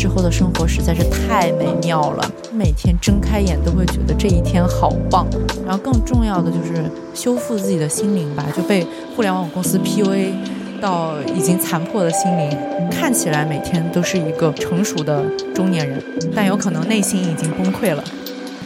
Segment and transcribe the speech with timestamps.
[0.00, 5.26] 之后的生活实在是太美妙了，每天睁开眼都会觉得这一天好棒。
[5.66, 6.82] 然后更重要的就是
[7.12, 10.30] 修复自己的心灵吧，就被互联网公司 PUA
[10.80, 12.48] 到已经残破的心灵，
[12.90, 15.22] 看起来每天都是一个成熟的
[15.54, 16.02] 中年人，
[16.34, 18.02] 但有可能内心已经崩溃了。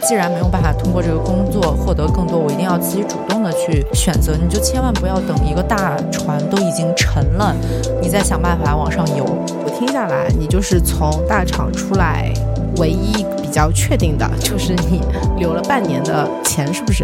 [0.07, 4.37] 既然没有办法通过这个工作获得更多，我一定要自己主动的去选择。
[4.41, 7.53] 你就千万不要等一个大船都已经沉了，
[8.01, 9.25] 你再想办法往上游。
[9.77, 12.31] 听下来，你就是从大厂出来，
[12.77, 15.01] 唯一比较确定的就是你
[15.37, 17.03] 留了半年的钱，是不是？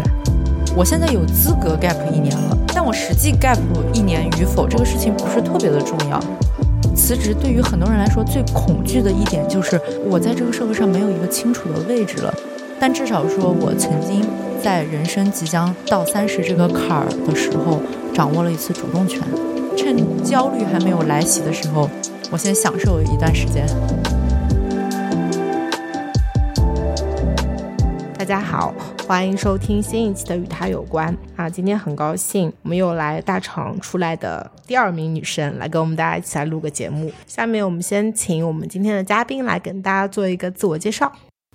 [0.74, 3.58] 我现在有资格 gap 一年了，但我实际 gap
[3.92, 6.18] 一年与否，这个事情不是特别的重要。
[6.96, 12.32] 辞职对于很多人来说，最恐惧的一点就是我在这个社会上没有一个清楚的位置了。
[12.80, 14.24] 但至少说，我曾经
[14.64, 17.82] 在人生即将到三十这个坎儿的时候，
[18.14, 19.20] 掌握了一次主动权。
[19.76, 21.88] 趁焦虑还没有来袭的时候，
[22.32, 23.66] 我先享受一段时间。
[28.16, 28.74] 大家好，
[29.06, 31.50] 欢迎收听新一期的《与他有关》啊！
[31.50, 37.12] 今天很高兴，我们又来大厂出来的第二名女生来跟我们大家一起来录个节目。
[37.26, 41.12] 下面我们先请我们今天的嘉宾来跟大家做一个自我介绍。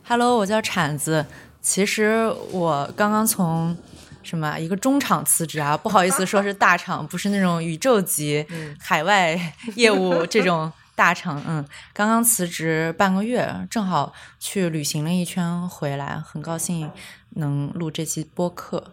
[0.07, 1.25] Hello，我叫铲子。
[1.59, 3.75] 其实我刚刚从
[4.27, 8.45] 什么一个中厂辞职啊，不好意思说是大厂，不是那种宇宙级
[8.77, 11.41] 海外业务这种大厂。
[11.47, 16.91] 嗯，刚刚辞职半个月，正好去旅行了一圈回来，很高兴
[17.31, 18.91] 能录这期播客。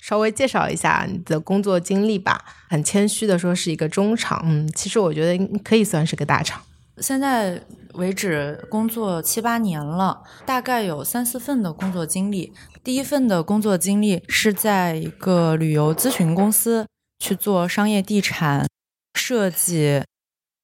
[0.00, 6.60] 稍微介绍一下你的工作经历吧，很谦虚的说是一个中厂，嗯，其实我觉得可以算是个大厂。
[6.98, 7.60] 现在
[7.94, 12.52] 为止工作七八年了，大概有三四份的工作经历。
[12.84, 16.86] 第一份的工作经历是在一个旅游咨询公司
[17.18, 18.68] 去做商业地产
[19.14, 20.04] 设计、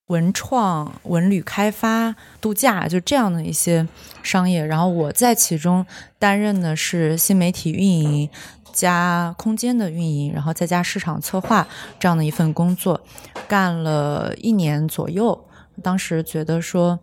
[0.07, 3.89] 文创、文旅开发、度假，就这样的一些
[4.23, 4.65] 商业。
[4.65, 5.85] 然后我在其中
[6.19, 8.31] 担任的是新媒体运营
[8.73, 11.67] 加空间的运营，然后再加市场策划
[11.99, 13.01] 这样的一份工作，
[13.49, 15.47] 干了一年左右。
[15.81, 16.99] 当时觉得说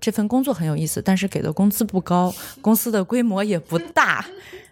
[0.00, 4.24] 这份工作很有意思，但是给的工资不高，公司的规模也不大，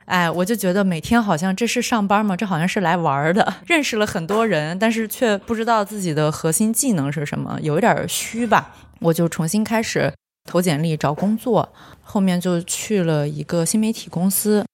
[0.07, 2.37] 哎，我就觉得每天好像这是上班吗？
[2.37, 8.75] 这好像是来玩的， 认识了很多人，但是却不知道自己的核心技能是什么，有一点虚吧。
[9.01, 10.13] 我就重新开始
[10.45, 11.73] 投简历找工作，
[12.03, 14.65] 后面就去了一个新媒体公司。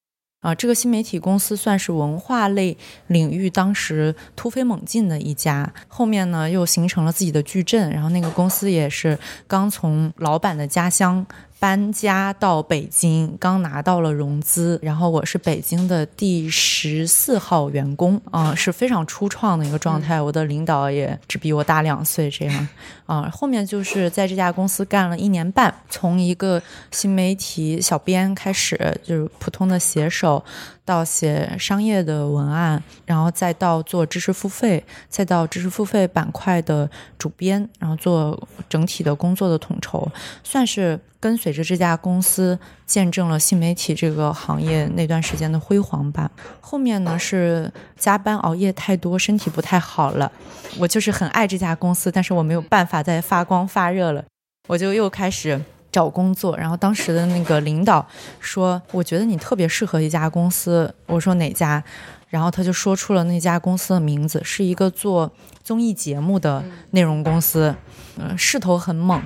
[0.47, 2.77] 啊，这个新媒体公司算是文化类
[3.09, 9.19] 领域当时突飞猛进的一家，后面呢又形成了自己的矩阵，然后那个公司也是
[9.49, 11.27] 刚从老板的家乡。
[11.59, 20.21] 搬家到北京，刚拿到了融资，然后我是北京的第十四号员工，啊，是非常初创的一个状态。
[20.21, 22.69] 我的领导也只比我大两岁，这样，
[23.07, 30.45] 啊，后面就是在这家公司干了一年半，从一个新媒体小编开始，就是普通的写手。
[30.85, 36.89] 到写商业的文案，然后再到做知识付费，再到知识付费板块的
[37.19, 40.09] 主编，然后做整体的工作的统筹，
[40.45, 42.57] 算是跟随着这家公司
[42.87, 46.31] 见证了新媒体这个行业那段时间的辉煌吧。
[46.61, 50.31] 后面呢是加班熬夜太多，身体不太好了。
[50.79, 54.25] 我就是很爱这家公司，但是我没有办法再发光发热了，
[54.69, 55.61] 我就又开始。
[55.91, 58.07] 找工作，然后当时的那个领导
[58.39, 61.83] 说：“我觉得你特别适合一家公司。”我说：“哪家？”
[62.29, 65.33] 然后他就说出了那家公司的名字，是一个做
[65.65, 67.75] 综艺节目的内容公司，
[68.19, 69.23] 嗯，势头很猛。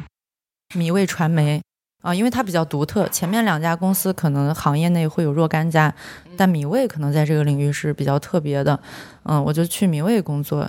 [0.77, 1.61] 米味传媒
[2.00, 5.94] 啊，因为它比较独特，前面两家公司可能行业内会有若干家，
[6.37, 8.79] 但米味可能在这个领域是比较特别的。
[9.25, 10.67] 嗯，我就去米味工作，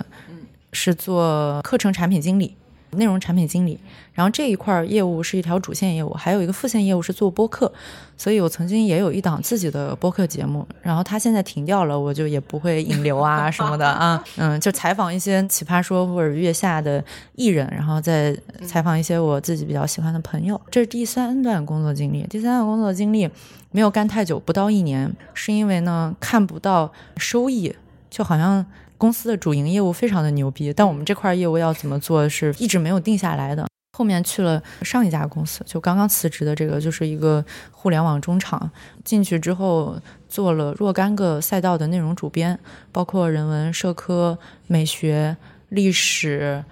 [0.72, 2.54] 是做课程产品经理。
[2.92, 3.78] 内容产品经理，
[4.12, 7.72] 然后这一块业务是一条主线业务，还有一个副线业务是做播客，
[8.16, 17.02] 所以我曾经也有一档自己的播客节目，然后他现在停掉了，我就也不会引流啊什么的啊， 嗯，就采访一些奇葩说或者月下的
[17.34, 18.36] 艺人，然后再
[18.66, 20.60] 采访一些我自己比较喜欢的朋友。
[20.70, 23.28] 这是第三段工作经历，第三段工作经历
[23.70, 27.74] 没有干太久，不到一年，是因为呢看不到收益，
[28.10, 28.66] 就好像。
[29.02, 33.66] 公司的主营业务非常的牛逼，但我们这块业务要怎么做是一直没有定下来的。
[33.98, 38.70] 后面去了上一家公司，就刚刚辞职的这个，就是一个互联网中厂。
[39.04, 42.56] 进去之后做了若干个赛道的内容主编，
[42.92, 44.38] 包括人文、社科、
[44.68, 45.36] 美学、
[45.70, 46.64] 历史。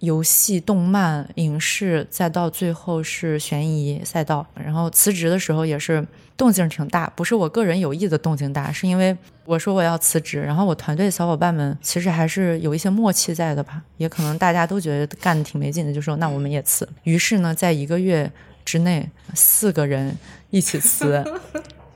[0.00, 4.46] 游戏、动漫、影视，再到最后是悬疑赛道。
[4.54, 6.06] 然后辞职的时候也是
[6.36, 16.88] 动静挺大，不是我个人有意的动静大，是因为我说我要辞职，然后我团队小伙伴们其实还是有一些默契在的吧，也可能大家都觉得干的挺没劲的，就说那我们也辞。
[17.04, 18.30] 于是呢，在一个月
[18.64, 20.16] 之内，四个人
[20.50, 21.22] 一起辞。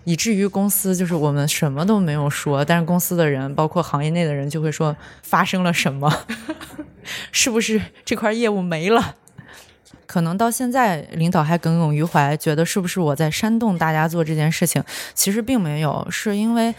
[0.05, 6.27] 以至于公司就是我们什么都没有说，但是公司的人，包括行业内的人，就会说发生了什么，
[7.33, 9.17] 是不是这块业务没了？
[10.07, 14.83] 可能到现在领导还耿耿于怀，觉得是不是我在煽动大家做这件事情？
[15.15, 16.75] 其实并没有，是因为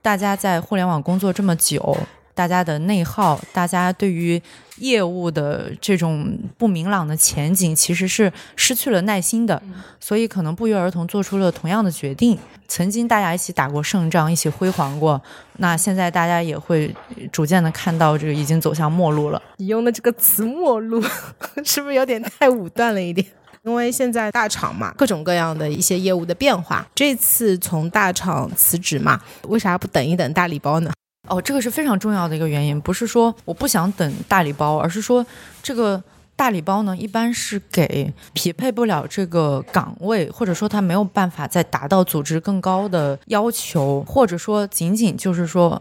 [0.00, 1.96] 大家在互联网工作这么久。
[2.40, 4.40] 大家的内耗，大家对于
[4.78, 6.26] 业务的这种
[6.56, 9.62] 不明朗的前景，其实是失去了耐心的，
[10.00, 12.38] 所以可能不约而同做出了同样的决定。
[12.66, 15.20] 曾经大家一起打过胜仗，一起辉煌过，
[15.58, 16.90] 那现在大家也会
[17.30, 19.42] 逐渐的看到这个已经走向末路了。
[19.58, 21.04] 你用的这个词“末路”
[21.62, 23.26] 是不是有点太武断了一点？
[23.64, 30.90] 因为现在大厂嘛，各种各样的一些业务的变化，这次从大厂辞职嘛，为啥不等一等大礼包呢？
[31.30, 35.24] 哦，这个是非常重要的一个原因，不是说我不想等大礼包，而是说
[35.62, 36.02] 这个
[36.34, 45.80] 大礼包呢，一般是给匹配不了这个岗位，或者说他没有办法再达到组织更高的要求，或者说仅仅就是说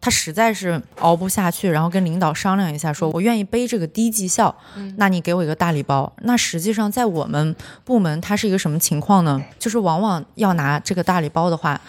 [0.00, 4.54] 他实在是熬不下去，然后跟领导商量一下，说我愿意背这个低绩效，
[4.96, 6.12] 那你给我一个大礼包。
[6.22, 9.42] 那实际上在我们部门，它是一个什么情况呢？
[9.58, 11.80] 就是往往要拿这个大礼包的话，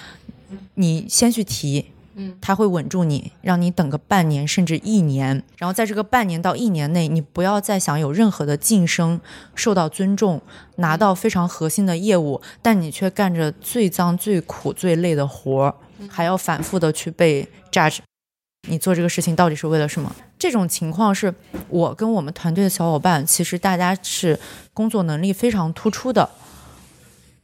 [0.73, 1.85] 你先去提。
[2.17, 9.19] 嗯，他会稳住你，让你等个半年甚至一年，然后在这个半年到一年内，你不要再想有任何的晋升、
[9.53, 10.41] 受到尊重、
[10.77, 15.75] 拿到非常核心的业务，但你却干着最脏、最苦、最累的活儿，
[16.09, 17.97] 还要反复的去被 judge。
[18.69, 20.15] 你做这个事情到底是为了什么？
[20.39, 21.35] 这种情况是
[21.67, 24.39] 我跟我们团队的小伙伴，其实大家是
[24.73, 26.29] 工作能力非常突出的，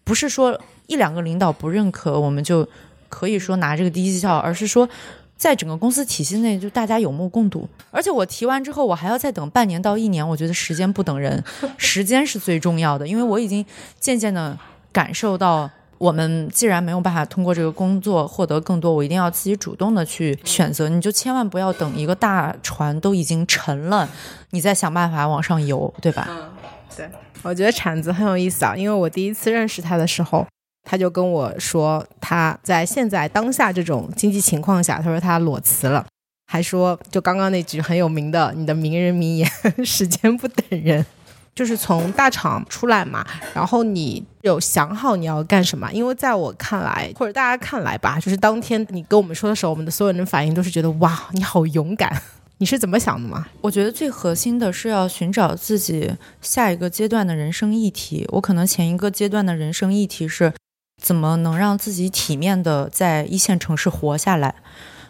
[0.05, 0.57] 不是说
[0.87, 2.65] 一两个领导不认可我们就。
[3.11, 4.87] 可以说拿这个低绩效，而是说，
[5.35, 7.67] 在整个公司体系内，就大家有目共睹。
[7.91, 10.25] 而且我提完之后，我还要再等半年到一年。
[10.25, 11.43] 我觉得时间不等人，
[11.77, 13.05] 时间是最重要的。
[13.05, 13.65] 因为我已经
[13.99, 14.57] 渐渐的
[14.93, 20.87] 感受到，我们既然没有办法通过这个工作获得更多，我一定要自己主动的去选择。
[20.87, 24.07] 你就千万不要等一个大船都已经沉了，
[24.51, 26.27] 你再想办法往上游，对吧？
[26.29, 26.49] 嗯，
[26.95, 27.09] 对。
[27.43, 30.45] 我觉得铲子很有意思啊，因为我第一次认识他的时候。
[30.83, 36.05] 他就跟我说，他在现在当下这种经济情况下，他说他裸辞了，
[36.47, 39.49] 还说就刚刚那句很有名的你的名人名言
[39.85, 41.05] ：“时间不等人。”
[41.53, 45.91] 就是从大厂出来嘛，然后你有想好你要干什么？
[45.91, 52.21] 因为在我看来，或者大家看来吧，就是当天你跟我们说的时候，我们的所有人反应都是觉得哇，你好勇敢。
[52.57, 53.47] 你是怎么想的吗？
[53.59, 56.09] 我觉得最核心的是要寻找自己
[56.41, 58.25] 下一个阶段的人生议题。
[58.29, 60.53] 我可能前一个阶段的人生议题是。
[61.01, 64.53] 怎么能让自己体面的在一线城市活下来？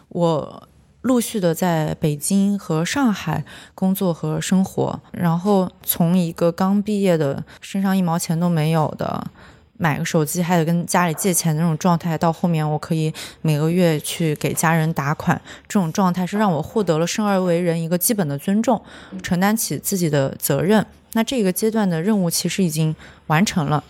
[0.08, 0.68] 我
[1.02, 3.44] 陆续的在北京和上海
[3.74, 9.24] 工作和生活，然后从一个刚毕业的身上一毛钱都没有的，
[9.76, 18.80] 买个手机还得跟家里借钱那种状态，到后面我可以每个月去给家人打款，这种状态是让我获得了生而为人一个基本的尊重，
[19.22, 20.86] 承担起自己的责任。
[21.14, 22.94] 那这个阶段的任务其实已经
[23.26, 23.84] 完成了，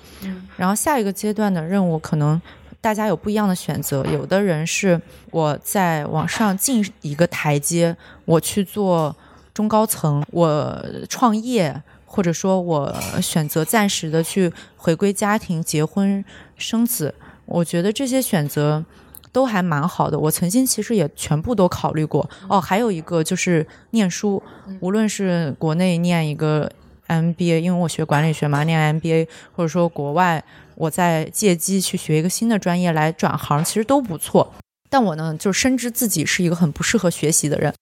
[0.56, 2.40] 然后下一个阶段的任务可能
[2.80, 4.04] 大家有不一样的选择。
[4.06, 5.00] 有的人是
[5.30, 9.14] 我在往上进一个台阶，我去做
[9.54, 16.24] 中高层，我创业，或者说我选择暂时的去回归家庭、结婚
[16.56, 17.14] 生子。
[17.46, 18.84] 我觉得这些选择
[19.30, 20.18] 都还蛮好的。
[20.18, 22.28] 我曾经其实也全部都考虑过。
[22.48, 24.42] 哦，还有一个就是念书，
[24.80, 26.68] 无论是国内念一个。
[27.12, 30.42] MBA，因为我学管理学嘛，念 MBA，或者说国外，
[30.74, 34.52] 我在借机去学一个新的专业来转行，其实都不错。
[34.88, 37.74] 但我呢，就深知自己是一个很不适合学习的人。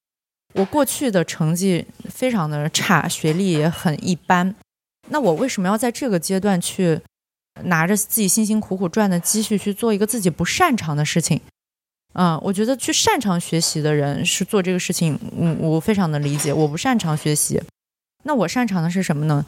[0.55, 4.55] 我过去的成绩非常的差，学历也很一般。
[5.09, 7.01] 那我为什么要在这个阶段去
[7.65, 11.41] 拿着自己辛辛苦苦赚的积蓄去做一个自己不擅长的事情？
[12.15, 16.53] 嗯，我觉得去擅长学习的人是做这个事情，嗯，我非常的理解。
[16.53, 17.61] 我不擅长学习。
[18.23, 19.45] 那我擅长的是什么呢？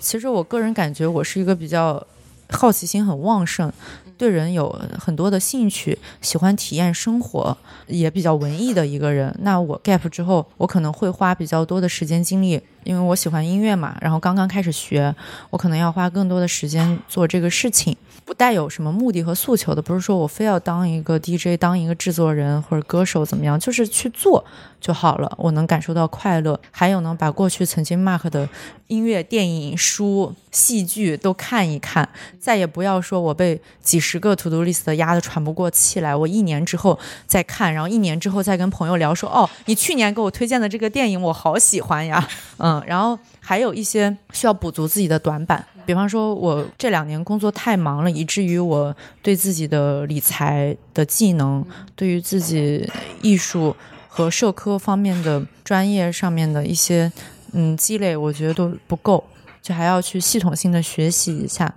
[0.00, 2.04] 其实我个人感觉我是一个比较
[2.50, 3.72] 好奇心很旺盛，
[4.18, 9.34] 对人有很多的兴趣，喜欢体验生活，也比较文艺的一个人。
[9.42, 15.14] 那我 gap 之后，我可能会花比较多的时间精力因为我喜欢音乐嘛，然后刚刚开始学，
[15.50, 24.44] 我可能要花更多的时间做这个事情，不带有什么目的和诉求的，不是说我非要当一个 DJ，当一个制作人或者歌手怎么样，就是去做
[24.80, 26.60] 就好了，我能感受到快乐。
[26.70, 28.48] 还有呢，把过去曾经 mark 的
[28.88, 32.08] 音乐、电影、书、戏剧都看一看，
[32.38, 42.26] 再也不要说我被几十个 to do list 压得喘不过气来，我一年之后再看，然后一年之后再跟朋友聊说，哦，你去年给我推荐的这个电影我好喜欢呀，
[42.58, 51.64] 嗯，然后还有一些需要补足自己的短板，比方说我这两年工作太忙了，以至于我对自己的理财的技能，
[51.96, 52.86] 对于自己
[53.22, 53.74] 艺术
[54.08, 57.10] 和社科方面的专业上面的一些
[57.52, 59.24] 嗯积累，我觉得都不够。
[59.62, 61.70] 就还要去系统性的学习一下，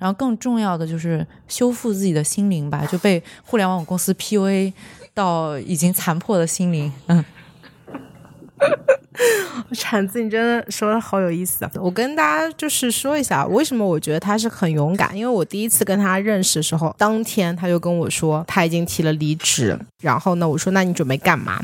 [0.00, 4.72] 然后更重要的就是修复自己的心灵吧，就被互联网公司 PUA
[5.12, 7.22] 到已经残破的心灵，嗯。
[9.72, 11.70] 铲子，你真的说的好有意思啊！
[11.76, 15.16] 我跟大家就是说一下，为什么我觉得他是很勇敢。
[15.16, 19.78] 因为我第一次跟他认识的时候，当天他就跟我说他已经提了离职。
[20.02, 21.62] 然后呢，我说那你准备干嘛？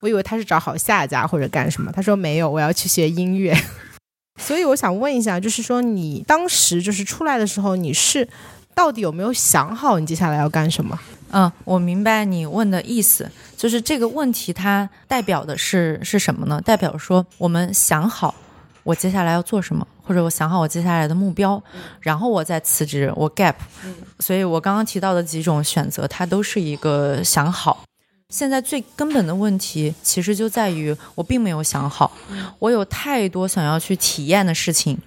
[0.00, 1.90] 我以为他是找好下家或者干什么。
[1.92, 3.56] 他说没有，我要去学音乐。
[4.40, 8.28] 所以我想问一下，就是说你当时就是出来的时候，你是
[8.74, 10.98] 到底有没有想好你接下来要干什么？
[11.30, 16.60] 嗯，我明白你问的意思，就是这个问题它代表的是是什么呢？
[16.60, 18.34] 代表说我们想好
[18.82, 21.60] 我接下来要做什么，或者我想好我接下来的目标，
[22.00, 23.54] 然后我再辞职，我 gap。
[24.20, 27.82] 所以我刚刚提到的几种选择，它都是一个想好。
[28.28, 32.12] 现在最根本的问题，其实就在于我并没有想好，
[32.58, 34.98] 我有太多想要去体验的事情，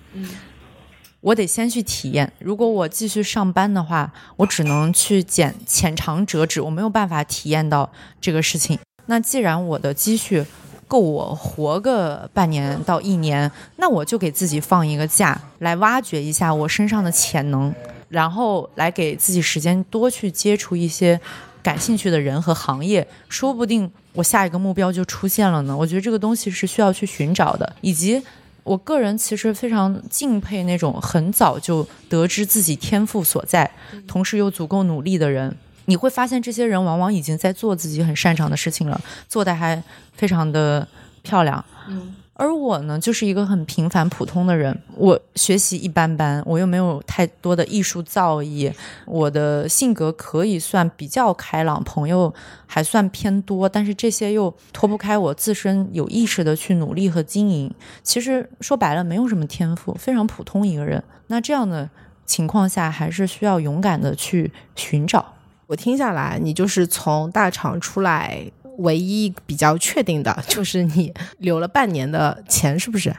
[1.27, 2.31] 我得先去体验。
[2.39, 7.89] 如果我继续上班的话，我只能去捡浅尝辄止，我没有办法体验到
[8.21, 8.79] 这个事情。
[9.07, 10.45] 那既然我的积蓄
[10.87, 17.75] 够我活个半年到一年，那我就给自己放一个假，来挖掘一下我身上的潜能，
[18.07, 21.19] 然后来给自己时间多去接触一些。
[21.63, 25.75] 感兴趣的人和行业，说不定我下一个目标就出现了呢。
[25.75, 28.23] 我觉得这个东西是需要去寻找的，以及
[28.67, 33.71] 我个人其实非常敬佩那种很早就得知自己天赋所在，
[34.05, 35.55] 同时又足够努力的人。
[35.85, 39.81] 你会发现，这些人往往已经在做自己很擅长的事情了，做的还
[40.13, 40.85] 非常的
[41.23, 41.63] 漂亮。
[41.87, 42.13] 嗯。
[42.39, 44.79] 而我呢，就是一个很平凡普通的人。
[44.95, 48.71] 我学习一般般，我又没有太多的艺术造诣。
[49.07, 52.31] 我的性格可以算比较开朗，朋友
[52.67, 57.73] 还算偏多，但是这些又脱不开我自身有意识的去努力和经营。
[58.03, 61.03] 其实说白了，没有什么天赋，非常普通一个人。
[61.27, 61.89] 那这样的
[62.27, 65.33] 情况下，还是需要勇敢的去寻找。
[65.65, 68.49] 我听下来，你就是从大厂出来。
[68.77, 73.15] 唯一比较确定的就是你留了半年的钱，是不是？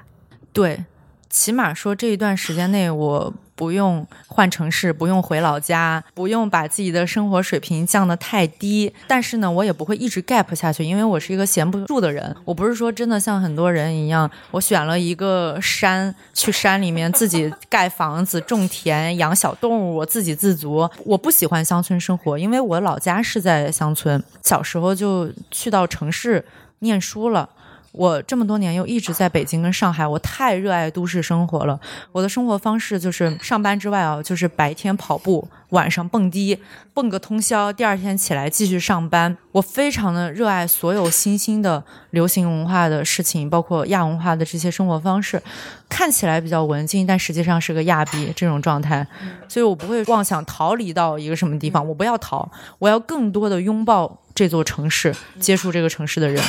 [0.52, 0.84] 对，
[1.30, 3.34] 起码说这一段时间内我。
[3.58, 8.94] 不用换城市，不用回老家，不用把自己的生活水平降得太低。
[9.08, 12.36] 但是呢，我也不会一直 gap 下去，因为我是一个闲不住的人。
[12.44, 20.88] 我不是说真的像很多人一样，我选了一个山，去山里面自己盖房子、种田、养小动物，我自给自足。
[21.04, 26.44] 我不喜欢乡村生活，因为我老家是在乡村，小时候就去到城市
[26.78, 27.48] 念书了。
[27.98, 31.78] 我这么多年又一直在北京跟上海，我太热爱都市生活了。
[32.12, 36.56] 我的生活方式就是上班之外啊，就是白天跑步，晚上蹦迪，
[36.94, 39.36] 蹦个通宵，第二天起来继续上班。
[39.50, 45.42] 我非常的热爱所有新兴的流行文化的事情，包括亚文化的这些生活方式，
[45.88, 49.04] 看起来比较文静，但实际上是个亚逼这种状态。
[49.48, 56.40] 所以我不会妄想逃离到一个什么地方，我不要逃，我要更多的拥抱这座城市，接触这个城市的人。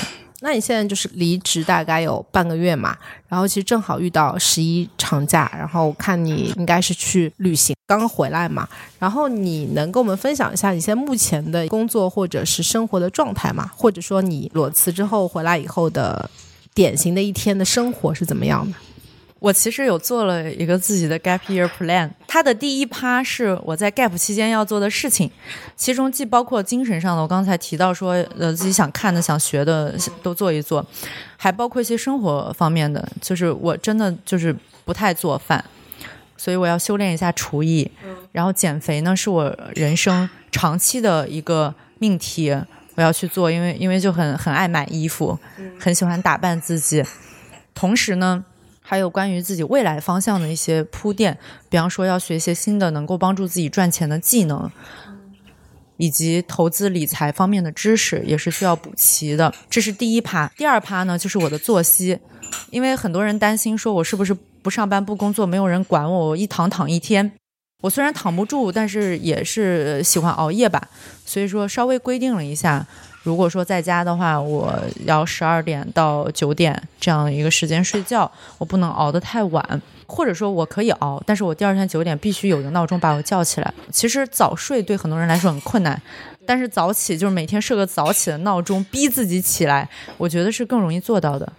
[0.41, 2.95] 那你现在就是离职大概有半个月嘛，
[3.27, 8.69] 然后其实正好遇到十一长假，然后看你应该是去旅行，刚刚回来嘛，
[8.99, 13.71] 然后你能跟我们分享一下你现在目前的工作或者是生活的状态嘛？
[13.75, 16.29] 或者说你裸辞之后回来以后的
[16.75, 18.77] 典型的一天的生活是怎么样的？
[19.39, 25.31] 我其实有做了一个自己的 gap year plan，它的第一趴是我在 gap 期间要做的事情，
[25.77, 30.85] 其中既包括精神上的，我刚才提到说，呃，自己想看的、想学的都做一做，
[31.37, 34.53] 还包括一些生活方面的，就是我真的就是
[34.83, 35.63] 不太做饭，
[36.35, 37.89] 所以我要修炼一下厨艺，
[38.33, 42.51] 然后减肥呢是我人生长期的一个命题，
[42.95, 45.39] 我要去做，因为因为就很很爱买衣服，
[45.79, 47.01] 很喜欢打扮自己，
[47.73, 48.43] 同时呢。
[48.89, 51.37] 还有关于自己未来方向的一些铺垫，
[51.69, 54.67] 比方说要学一些新的能够帮助自己赚钱的技能，
[55.97, 59.53] 以及投资理财方面的知识，也是需要补齐的。
[59.69, 60.51] 这是第一趴。
[60.57, 62.17] 第二趴呢，就是我的作息。
[62.71, 67.31] 因为很多人担心说我是不是不上班不工作，没有人管我，我一躺躺一天。
[67.83, 70.89] 我虽然躺不住，但是也是喜欢熬夜吧，
[71.27, 72.87] 所以说稍微规定了一下。
[73.21, 74.73] 如果说在家的话，我
[75.05, 83.73] 要十二点到九点这样一个时间睡觉，我不能熬得太晚，或者说我可以熬，但是我第二天九点必须有一个闹钟把我叫起来。
[83.91, 86.01] 其实早睡对很多人来说很困难，
[86.45, 91.51] 但是早起就是每天设个早起的闹钟，逼自己起来，我觉得是更容易做到的。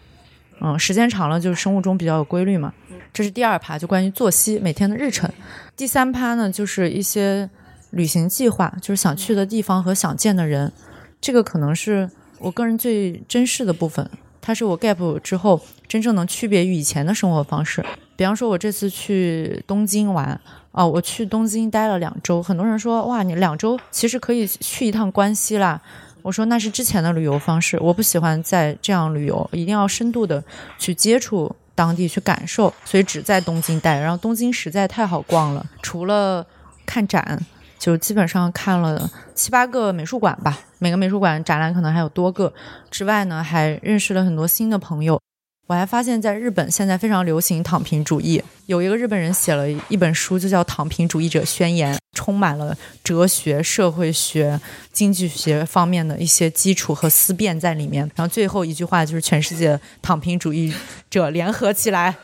[0.63, 2.73] 嗯，时间长了就是生物钟比较有规律嘛。
[3.13, 5.31] 这是第二趴，就关于作息每天的日程。
[5.77, 7.49] 第三趴呢，就是一些
[7.91, 10.73] 旅行计划，就是想去的地方和想见的人。
[11.21, 12.09] 这个可能是
[12.39, 14.09] 我个人最珍视的部分，
[14.41, 17.85] 它是我 gap 之后真正能区别于以前的生活方式。
[18.17, 20.39] 比方说，我这次去东京玩，
[20.73, 25.81] 哦，我去东京待了两周，很多人说，哇，你两周其实可以去一趟关西啦。
[26.23, 30.43] 我说那是之前的旅游方式，我不喜欢再这样旅游，一定要深度的
[30.79, 33.99] 去接触当地，去感受，所以只在东京待。
[33.99, 36.47] 然后东京实在太好逛了，除了
[36.85, 37.43] 看展。
[37.81, 42.53] 就基本上看了七八个美术馆吧，每个美术馆展览可能还有多个。
[42.91, 45.19] 之外呢，还认识了很多新的朋友。
[45.67, 48.43] 我还发现，在日本现在非常流行躺平主义。
[48.67, 54.61] 有一个日本人写了一本书，就叫《躺平主义者宣言》，充满了哲学、社会学、
[54.93, 58.03] 经济学方面的一些基础和思辨在里面。
[58.17, 60.75] 然后最后一句话就是：“全世界躺平主义
[61.09, 62.17] 者联合起来。”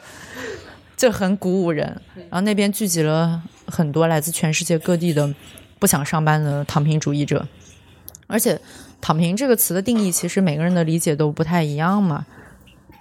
[0.96, 5.34] 这很鼓舞人，然后那边聚集了很多来自全世界各地的
[5.78, 7.46] 不想上班的躺平主义者，
[8.26, 8.58] 而且
[9.00, 12.24] “躺平”这个词的定义，其实每个人的理解都不太一样嘛。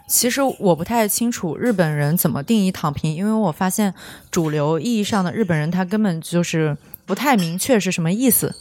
[0.07, 3.93] 其实我不太清楚日本人怎么定义“躺平”，因为我发现
[4.29, 8.53] 主流意义上的日本人他根本就是不太明确是什么意思。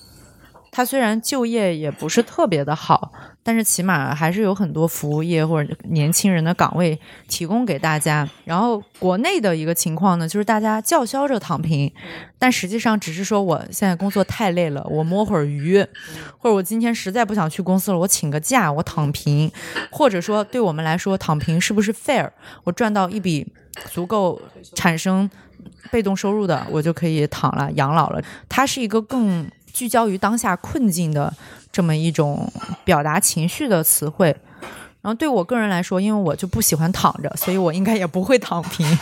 [0.70, 3.12] 他虽然就业也不是特别的好，
[3.44, 6.98] 但是起码还是有很多服务业或者年轻人的岗位
[7.28, 8.26] 提供给大家。
[8.44, 11.92] 然后国内的一个情况呢，就是大家叫嚣着躺平，
[12.38, 15.78] 但实际上只是说我现在工作太累了，我摸会儿鱼，
[16.38, 19.52] 或者我今天实在不想去公司了，我请个假，我躺平。
[19.90, 22.30] 或者说对我们来说，躺平是不是 fair？
[22.64, 23.46] 我赚到一笔
[23.92, 24.40] 足够
[24.74, 25.30] 产生
[25.90, 28.22] 被动收入的，我就可以躺了养老了。
[28.48, 29.46] 它是一个更。
[29.74, 31.34] 聚焦于当下困境的
[31.74, 32.48] 这么一种
[32.84, 34.28] 表达情绪的词汇，
[35.02, 38.86] 然后对我个人来说，因为我就不喜欢躺着，所以我应该也不会躺平。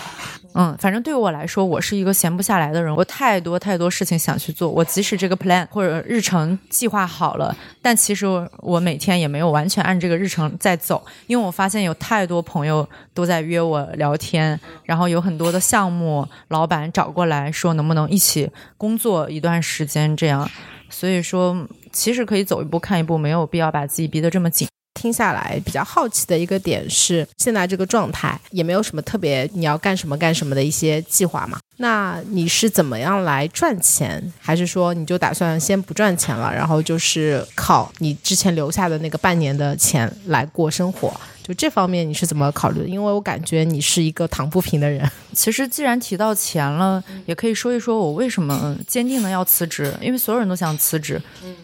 [0.54, 4.70] 嗯，反正对我来说，我是一个闲不下来的人，我太多太多事情想去做。
[4.70, 8.26] 我即使这个 plan 或者日程计划好了，但其实
[8.58, 20.46] 我每天也没有完全按这个日程在走，因为我发现有太多朋友都在约我聊天，然后有很多的项目老板找过来说能不能一起工作一段时间这样，
[20.90, 24.66] 所以说其实可以走一步看一步，没有必要把自己逼得这么紧。
[24.94, 31.58] 听下来比较好奇的一个点是，现在这个状态也没有什么特别你要干什么干什么的一些计划嘛？
[31.78, 34.32] 那你是怎么样来赚钱？
[34.38, 41.12] 还是说你就打算先不赚钱了，然后就是靠你之前留下的那个半年的钱来过生活？
[41.42, 42.86] 就这方面你是怎么考虑的？
[42.86, 45.10] 因为我感觉你是一个躺不平的人。
[45.32, 51.20] 其实既然提到钱了，也可以说一说我为什么坚定的要辞职，因为所有人都想辞职，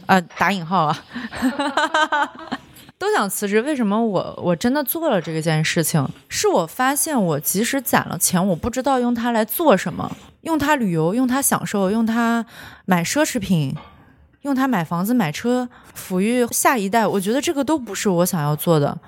[0.06, 1.04] 啊，打引号啊。
[2.98, 6.04] 都想辞职，为什么我我真的做了这件事情？
[6.28, 10.10] 是我发现我即使攒了钱，我不知道用它来做什么，
[10.40, 12.44] 用它旅游，用它享受，用它
[12.86, 13.72] 买奢侈品，
[14.42, 17.06] 用它买房子、买车，抚育下一代。
[17.06, 18.98] 我觉得这个都不是我想要做的，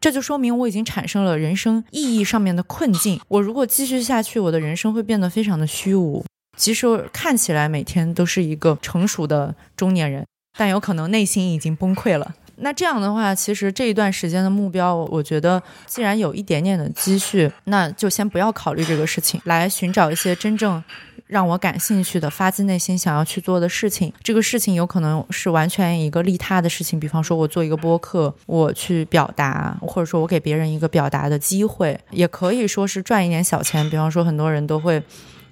[0.00, 3.20] 这就说明我已经产生了人生意义上面的困境。
[3.28, 6.24] 我如果继续下去，我的人生会变得非常的虚无。
[6.56, 12.34] 其实看起来每天都是一个成熟的中年人，但有可能内心已经崩溃了。
[12.60, 20.82] 那这样的话，其实这一段时间的目标，我觉得既然有一点点的积蓄，那就先不要考虑这个事情，来寻找一些真正
[21.26, 24.12] 让我感兴趣的、发自内心想要去做的事情。
[24.22, 33.88] 这个事情有可能是完全一个利他的事情，比方说我做一个播客，我去表达，或者说我给别人一个表达的机会，也可以说是赚一点小钱。
[33.88, 35.02] 比方说很多人都会。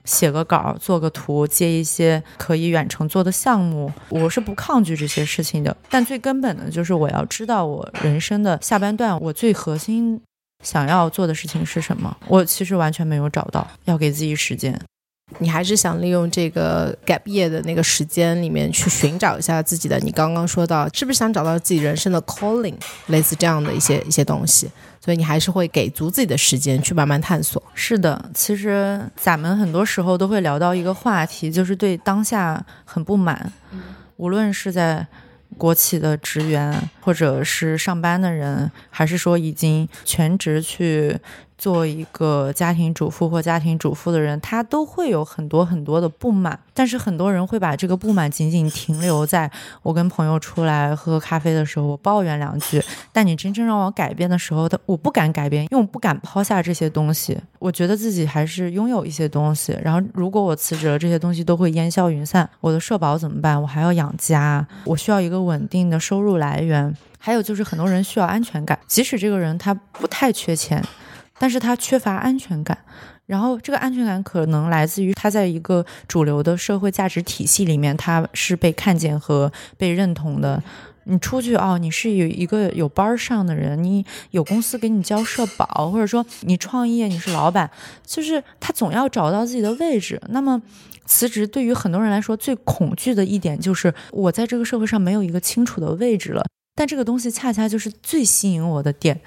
[0.06, 5.76] 写个稿，做个图，接一些可以远程做的项目，我是不抗拒这些事情的。
[5.90, 10.18] 但最根本的就是我要知道我人生的下半段，我最核心
[10.64, 12.16] 想要做的事情是什么。
[12.28, 14.80] 我其实完全没有找到，要给自己时间。
[15.40, 19.98] 你还是想利用这个 gap year 的那个时间里面去寻找一下自己的。
[20.00, 22.76] 你刚刚说到，是不是想找到自己人生的 calling，
[23.08, 24.70] 类似这样的一些一些东西？
[25.00, 27.62] 所以你还是会给足自己的时间去慢慢探索。
[27.74, 33.52] 是的，其实咱们很多时候都会聊到一个话题，就是对当下很不满，
[34.16, 35.06] 无论是在。
[35.56, 41.16] 国企的职员，或者是上班的人，还是说已经全职去
[41.58, 46.58] 做一个家庭主妇或家庭主妇的人，他都会有很多很多的不满。
[46.74, 49.50] 但是很多人会把这个不满仅仅停留在
[49.82, 52.82] 我跟朋友出来喝咖啡的时候，我抱怨两句。
[53.12, 57.38] 但你真正让我改变的时候，我不敢改变，因为我不敢抛下这些东西。
[57.58, 59.76] 我觉得自己还是拥有一些东西。
[59.82, 62.48] 然后如果我辞职了，这些东西都会烟消云散。
[62.60, 63.60] 我的社保怎么办？
[63.60, 66.94] 我还要养家，我需要一个稳定的收入来源。
[67.18, 70.84] 还有就是很多人需要安全感，即使这个人他不太缺钱。
[71.38, 72.78] 但是他缺乏安全感，
[73.26, 80.62] 然后这个安全感可能来自于他在一个主流的社会价值体系里面，他是被看见和被认同的。
[81.08, 87.70] 你出去哦，你是有一个有班上的人，你有公司给你交社保，或者说你创业，你是老板，
[88.04, 90.20] 就是他总要找到自己的位置。
[90.30, 90.60] 那么
[91.04, 96.44] 辞职对于很多人来说，最恐惧的一点就是我在这个社会上没有一个清楚的位置了。
[96.74, 99.20] 但这个东西恰恰就是最吸引我的点，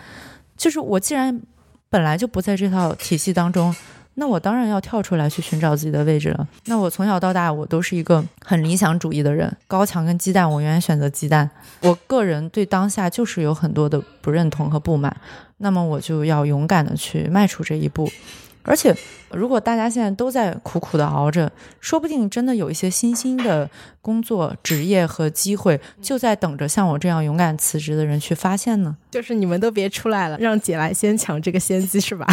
[0.57, 1.41] 就是我既然。
[1.89, 3.75] 本来就不在这套体系当中，
[4.15, 6.47] 那我当然要跳出来去寻找自己的位置了。
[6.65, 11.49] 那我从小到大，我都是一个很理想主义的人，高墙跟鸡蛋，我永远选择鸡蛋。
[11.81, 15.15] 我个人对当下就是有很多的不认同和不满，
[15.57, 18.07] 那么我就要勇敢的去迈出这一步。
[18.63, 18.95] 而且，
[19.31, 23.67] 如果大家现在都在苦苦的熬着，说不定真的有一些新兴的
[24.01, 28.95] 工作、职业和机会，就在等着像我这样勇敢辞职的人去发现呢。
[29.09, 32.27] 就是你们都别出来了， 让姐来先抢这个先机，是吧？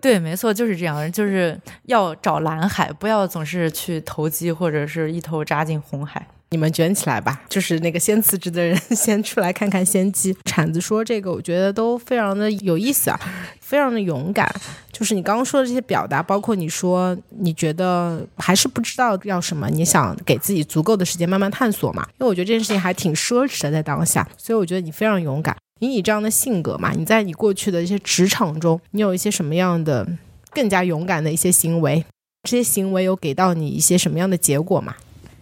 [0.00, 6.26] 对，没错，就是这样，就是要找蓝海，不要总是去投机，或者是一头扎进红海。
[6.50, 7.42] 你们卷起来吧！
[7.48, 10.34] 就是那个先辞职的人 先出来看看先机。
[10.44, 13.20] 铲子说这个，我觉得都非常的有意思啊，
[13.60, 14.50] 非常的勇敢。
[14.90, 22.02] 就是你刚刚说的这些表达，包括你说你觉得还是不知道要什么，你想给自己足够的时间慢慢探索嘛？
[22.18, 24.26] 因为我觉得这件事情还挺奢侈的，在当下。
[24.38, 25.54] 所以我觉得你非常勇敢。
[25.80, 30.08] 以你这样的性格嘛，你在你过去的一些职场中，你有一些什么样的
[30.52, 32.04] 更加勇敢的一些行为？
[32.48, 34.94] 这些行为有给到你一些什么样的结果吗？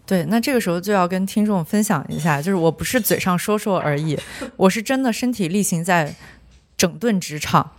[0.06, 4.16] 对，那这个时候就要跟听众分享一下，就是我不是嘴上说说而已，
[4.56, 6.14] 我是真的身体力行在
[6.76, 7.72] 整顿职场。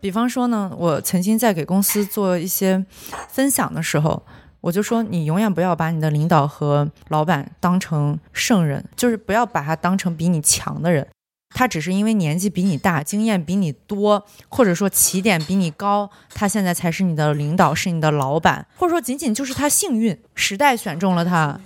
[0.00, 2.84] 比方说呢，我曾经在给公司做一些
[3.28, 4.22] 分享的时候，
[4.60, 11.06] 我就说，你永远不要把你的领导和老板当成圣人，就是不要把他当成比你强的人。
[11.50, 21.58] 他只是因为年纪比你大，经验比你多，或者说起点比你高，他现在才是你的领导，是你的老板，或者说仅仅就是他幸运，时代选中了他。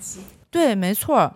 [0.51, 1.33] 对，没错。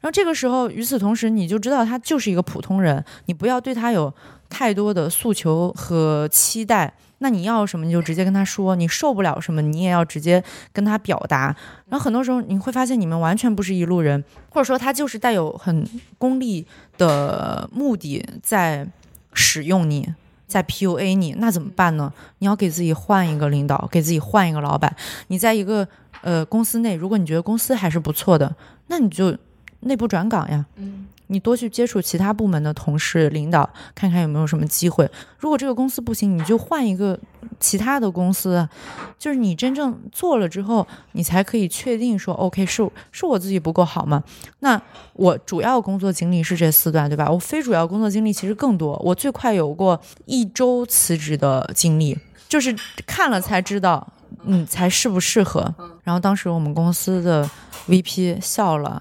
[0.00, 4.12] 然后这个时候，与此同时，你就知道他就是一个普通人，你不要对他有
[4.48, 6.94] 太多的诉求和期待。
[7.22, 11.54] 那你要什么，你就直接跟他说；你受不了什么，你也要直接跟他表达。
[11.88, 18.88] 然后很多时候你会发现，你们完全不是一路人，或者说他就是带有很功利的目的在
[19.34, 20.14] 使用你，
[20.46, 21.34] 在 PUA 你。
[21.38, 22.10] 那怎么办呢？
[22.38, 24.96] 你要给自己换一个领导，给自己换一个老板。
[25.28, 25.86] 你在一个
[26.22, 28.56] 呃公司内，如果你觉得公司还是不错的，
[28.86, 29.36] 那你就
[29.80, 30.64] 内部转岗呀。
[30.76, 31.06] 嗯。
[31.30, 35.08] 你多去接触其他部门的同事、领导，看看有没有什么机会。
[35.38, 37.18] 如果这个公司不行，你就换一个
[37.60, 38.68] 其他的公司。
[39.16, 44.24] 就是你真正做了之后，你才可以确定说，OK，是是我自己不够好吗？
[44.58, 44.80] 那
[45.12, 47.30] 我主要工作经历是这四段，对吧？
[47.30, 49.00] 我非主要工作经历其实更多。
[49.04, 52.74] 我最快有过一周辞职的经历，就是
[53.06, 54.04] 看了才知道，
[54.44, 55.72] 嗯，才适不适合。
[56.02, 57.48] 然后当时我们公司的
[57.86, 59.00] VP 笑了。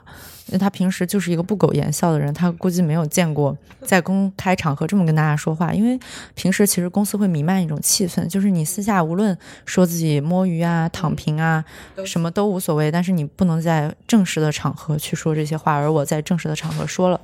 [0.49, 5.71] 因为他平时就是一个不苟言笑的人，他估计没有见过在公开场合这么跟大家说话。
[5.71, 5.99] 因为
[6.33, 11.63] 平时其实公司会弥漫一种气氛，就是你私下无论说自己摸鱼啊、躺平啊，
[12.03, 15.73] 什么都无所谓，但是你不能在正式的场合去说这些话。
[15.73, 17.21] 而我在正式的场合说了。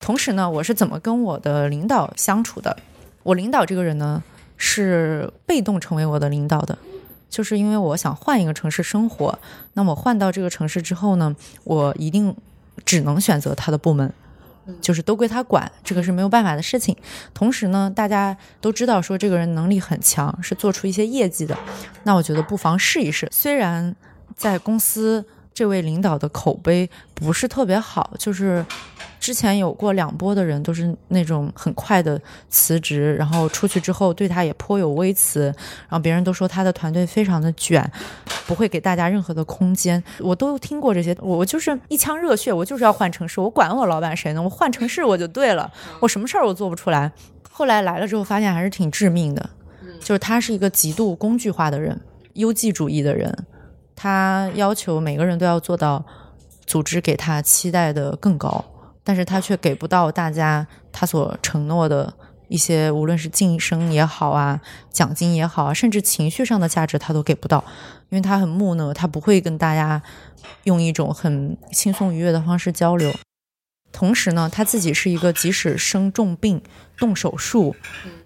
[0.00, 2.76] 同时呢，我是怎么跟我的领导相处的？
[3.22, 4.20] 我领导这个人呢，
[4.56, 6.76] 是被动成为我的领导的。
[7.30, 9.38] 就是因为我想换一个城市生活，
[9.74, 12.34] 那我换到这个城市之后呢，我一定。
[12.84, 14.12] 只能选择他的部门，
[14.80, 16.96] 就是都归他管，这个是没有办法的事情。
[17.32, 21.56] 同时呢，大家都知道说这个人能力很强，是做出一些业绩的，
[22.04, 23.28] 那我觉得不妨试一试。
[23.30, 23.94] 虽然
[24.34, 25.24] 在公司
[25.56, 28.62] 这位领导的口碑不是特别好，就是。
[29.18, 35.46] 之前有过两波的人，都是那种很快的辞职，然后出去之后对他也颇有微词，
[35.88, 37.90] 然后别人都说他的团队非常的卷，
[38.46, 40.00] 不会给大家任何的空间。
[40.20, 44.42] 我都听过这些，我就是一腔热血，我就是要换城市，我管我老板谁呢？
[44.42, 47.10] 我换城市我就对了，我什么事儿我做不出来。
[47.50, 49.50] 后来来了之后，发现还是挺致命的，
[49.98, 51.98] 就是他是一个极度工具化的人，
[52.34, 53.34] 优绩主义的人，
[53.96, 56.04] 他要求每个人都要做到
[56.64, 58.64] 组织给他期待的更高。
[59.02, 62.12] 但是他却给不到大家他所承诺的
[62.48, 67.62] 一些无论是晋升也好啊，奖金也好啊，甚至情绪上的价值他都给不到，
[68.08, 70.02] 因为他很木讷，他不会跟大家
[70.64, 73.14] 用一种很轻松愉悦的方式交流。
[73.92, 76.60] 同时呢，他自己是一个即使生重病、
[76.98, 77.76] 动手术、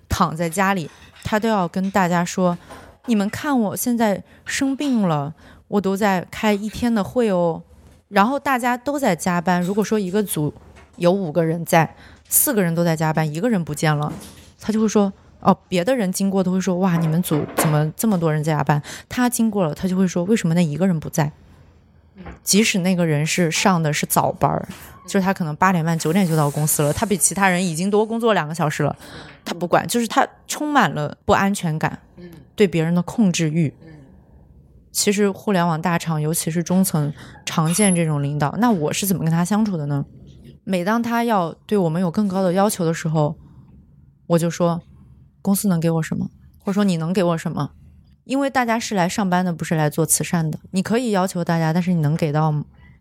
[0.08, 0.90] 躺在家里，
[1.22, 2.56] 他都要跟大家说
[3.04, 5.34] ：“你们看我现在生病了，
[5.70, 7.62] 我都在开一天的会哦。”
[8.10, 9.62] 然后大家都在加班。
[9.62, 10.52] 如果说一个组
[10.96, 11.94] 有五个人在，
[12.28, 14.12] 四个人都在加班，一个人不见了，
[14.60, 21.30] 他就会说：“哦，别的人经过都会说，哇，你们组怎么这么多人在加班？”他经过了，他就会说：“为什么那一个人不在？”
[22.44, 24.68] 即使那个人是上的是早班儿，
[25.06, 28.94] 就是他可能八点半九点就到公司了，他比其他人已经多工作两个小时了，
[29.44, 31.98] 他不管，就是他充满了不安全感，
[32.54, 33.72] 对别人的控制欲。
[34.92, 37.12] 其实互联网大厂，尤其是中层，
[37.46, 38.54] 常见这种领导。
[38.58, 40.04] 那我是怎么跟他相处的呢？
[40.64, 43.36] 每当他要对我们有更高的要求的时候，
[44.26, 44.80] 我就说，
[45.42, 47.70] 公司能给我什么，或者说你能给我什么？
[48.24, 50.58] 因为大家是来上班的，不是来做慈善的。
[50.72, 52.54] 你可以要求大家，但是你能给到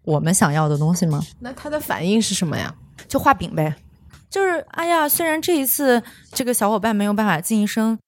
[0.04, 1.21] 我们想要的东西吗？
[1.39, 2.73] 那他的反应是什么呀？
[3.08, 3.75] 就画饼呗，
[4.30, 7.99] 就是哎呀，虽然这一次这个小伙伴没有办法晋升，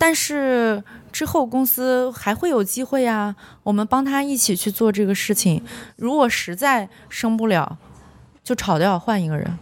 [0.00, 0.82] 但是
[1.12, 3.36] 之后公司还会有机会呀。
[3.62, 5.62] 我们帮他一起去做这个事情。
[5.96, 7.76] 如果实在升不了，
[8.42, 9.58] 就炒掉换一个人。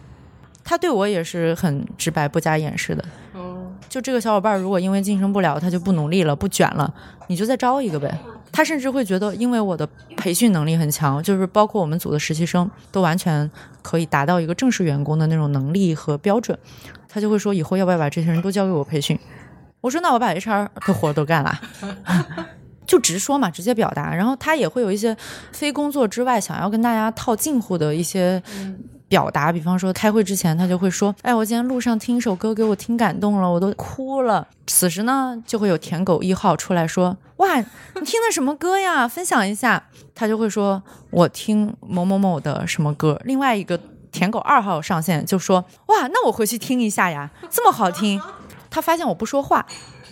[0.63, 3.03] 他对我也是很直白、不加掩饰的。
[3.89, 6.93] 就这个小伙伴，如果因为晋升不了，他就不努力了、不卷了，
[7.27, 8.17] 你就再招一个呗。
[8.51, 13.49] 他甚至会觉得，因为我的培训能力很强，就是包括我们组的实习生都完全
[13.81, 16.57] 可以达到一个正式员工的那种能力和标准，
[17.09, 19.17] 他就会说，以后要不要把这些人都交给我培训？
[19.81, 21.59] 我说，那我把 HR 的活都干了，
[22.85, 24.13] 就直说嘛，直接表达。
[24.13, 25.15] 然后他也会有一些
[25.51, 28.41] 非工作之外想要跟大家套近乎的一些。
[29.09, 37.65] 表达，比方说开会之前，他就会说：“哎，我今天路上听一首歌，给我听感动了，我都哭了。”此时呢，就会有舔狗一号出来说：“哇，你
[38.05, 39.07] 听的什么歌呀？
[39.07, 43.79] 分享一下。”他就会说：“我听某某某的什么歌。”另外一个
[44.11, 48.21] 舔狗二号上线就说：“哇，那我回去听一下呀，这么好听。”
[48.69, 49.65] 他发现我不说话，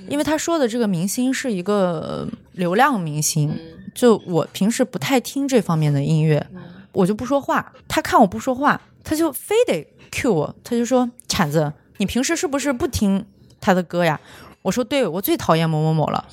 [0.08, 3.56] 因为他说的这个明星是一个流量明星，
[3.94, 6.48] 就我平时不太听这方面的音乐。
[6.94, 13.24] 我就不说话，他看我不说话，他就非得 cue 我，他就说：“铲子，你平时是不是不听
[13.62, 14.20] 他的歌呀？”
[14.64, 16.26] 我说：“对，我最讨厌某某某了。”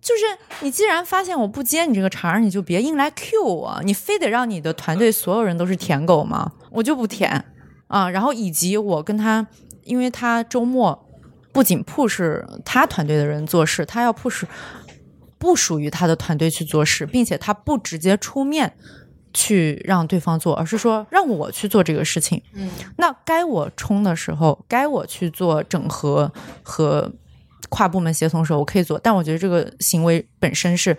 [0.00, 6.50] 就是你既然发现我不接你这个茬儿，你就别硬来 cue 我，你非得让你的团队所有人都是舔狗吗？
[6.70, 7.44] 我就不舔
[7.88, 8.08] 啊。
[8.08, 9.46] 然后以及我跟他，
[9.84, 11.06] 因为他周末
[11.52, 14.44] 不仅 push 他团队的人做事，他要 push
[15.38, 18.74] 不属于他的团队去做事，并且他不直接出面。
[19.32, 22.42] 去让对方做，而是说让我去做这个事情。
[22.52, 26.32] 嗯，那该我冲的时候，该我去做整合
[26.64, 27.12] 和
[27.68, 28.98] 跨部门协同的时候，我可以做。
[28.98, 30.96] 但我觉得这个行为本身是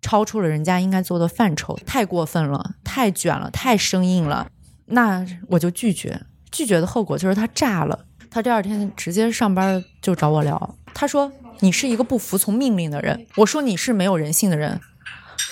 [0.00, 4.48] 超出了人家应该做的范畴，太过分了，太卷了，太生硬了。
[4.86, 6.22] 那我就拒绝。
[6.52, 8.06] 拒绝的后果就是他炸了。
[8.30, 10.76] 他第二天直接上班就找我聊。
[10.94, 14.80] 他说：“你是一个不服从命令的人。”我说：“你是没有人性的人。”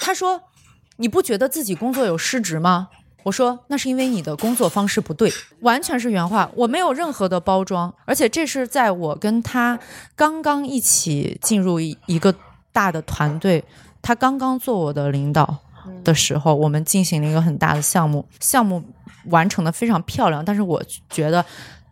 [0.01, 0.43] 他说。
[0.99, 2.89] 你不觉得自己工作有失职吗？
[3.25, 9.79] 我说那是因为你的工作方式不对，完全是原话，我没有任何的包装，而且这是在我跟他
[10.15, 12.35] 刚刚一起进入一个
[12.73, 13.63] 大的团队，
[14.01, 15.59] 他刚刚做我的领导
[16.03, 18.83] 的时候，我们进行了一个很大的项目，项目
[19.27, 21.45] 完成的非常漂亮，但是我觉得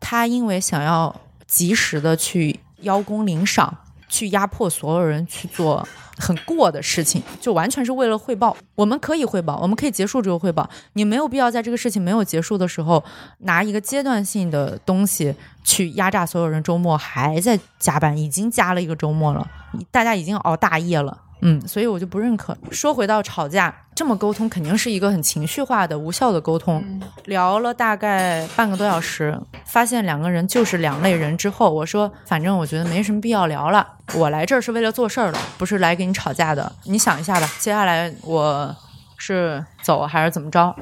[0.05, 1.15] 他因为想要
[1.47, 3.75] 及时的去邀功领赏，
[4.07, 5.89] 去压迫所有人去做。
[6.17, 8.57] 很过的事情，就完全是为了汇报。
[8.77, 10.71] 我们可以汇报，我们可以结束这个汇报。
[10.93, 13.03] 你没有必要在这个事情没有结束的时候，
[13.39, 16.63] 拿一个阶段性的东西去压榨所有人。
[16.63, 19.45] 周末还在加班，已经加了一个周末了，
[19.91, 21.19] 大家已经熬大夜了。
[21.47, 22.57] 嗯，所以我就不认可。
[22.71, 26.83] 说回到吵架，这么沟通肯定是一个很情绪化的、无效的沟通。
[27.27, 33.87] 聊了大概半个多小时，发现两个人就是两类人之后，我说，反正我觉得没什么必要聊了。
[34.15, 36.73] 我来这儿是为了做事儿的，不是来跟你吵架的。
[36.85, 38.75] 你想一下吧，接下来我
[39.19, 40.75] 是走还是怎么着？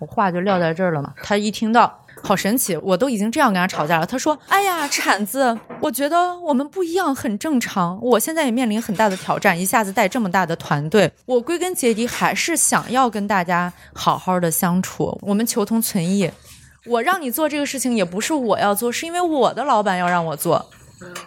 [0.00, 1.14] 我话就撂在这儿了嘛。
[1.22, 2.00] 他一听到。
[2.28, 2.76] 好神奇！
[2.82, 4.04] 我都已经这样跟他吵架了。
[4.04, 7.98] 他说：“哎呀，铲子，我觉得我们不一样，很正常。
[8.02, 16.30] 我现在也面临很大的挑战，一下子带这么大的团队，我归根结底还是想要跟大家好好的相处，我们求同存异。
[16.84, 20.68] 我让你做这个事情，也不是我要做，是因为我的老板要让我做。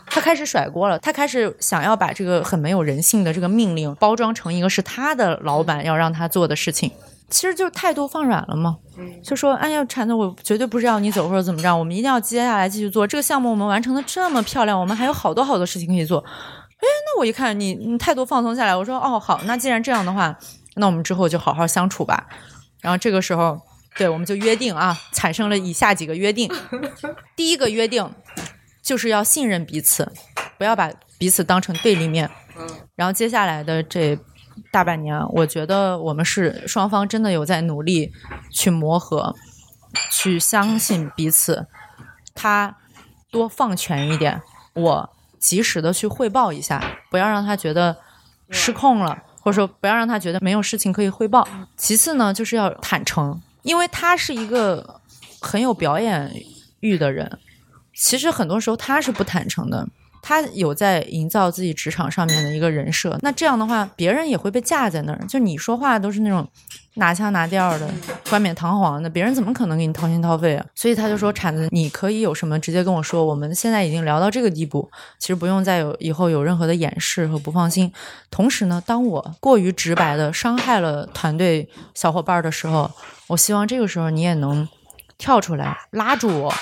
[0.07, 6.91] 他开始甩锅了，他开始想要把这个很没有人性的这个命令包装成一个是他的老板要让他做的事情，
[7.29, 8.77] 其实就是态度放软了嘛。
[9.23, 16.19] 就说哎呀，铲子，我绝对不是要你走或者怎么着，我们一定要接下来继续做这个项目，我们完成的这么漂亮，我们还有好多好多事情可以做。
[16.19, 20.37] 哎，那我一看你你态度放松下来，我说哦好，那既然这样的话，
[20.75, 22.27] 那我们之后就好好相处吧。
[22.81, 23.59] 然后这个时候，
[23.95, 26.51] 对我们就约定啊，产生了以下几个约定。
[27.35, 28.11] 第一个约定
[28.91, 30.11] 就是要信任彼此，
[30.57, 32.29] 不要把彼此当成对立面。
[32.93, 34.19] 然后接下来的这
[34.69, 38.11] 大半年，我觉得我们是双方真的有在努力
[38.51, 39.33] 去磨合，
[40.11, 41.67] 去相信彼此。
[42.35, 42.75] 他
[43.31, 44.41] 多放权一点，
[44.73, 47.95] 我及时的去汇报一下，不要让他觉得
[48.49, 51.47] 失控了，或者说不要让他觉得没有事情可以汇报。
[51.77, 54.99] 其次呢，就是要坦诚，因为他是一个
[55.39, 56.29] 很有表演
[56.81, 57.39] 欲的人，
[57.93, 59.87] 其实很多时候他是不坦诚的。
[60.23, 65.19] 他有在营造自己职场上面的一个人设，那这样的话，别人也会被架在那儿。
[65.27, 66.47] 就你说话都是那种
[66.93, 67.89] 拿腔拿调的、
[68.29, 70.63] 冠冕堂皇的，别人怎么可能给你掏心掏肺啊？
[70.75, 73.25] 所以他就说：“铲子，你可以有什么直接跟我说。
[73.25, 77.91] 我们现在已经聊到这个地步，其实不用再有以后有任何的掩饰和不放心。
[78.29, 82.91] 同时呢，当我过于直白的伤害了团队小伙伴的时候，
[83.25, 84.69] 我希望这个时候你也能
[85.17, 86.53] 跳出来拉住我，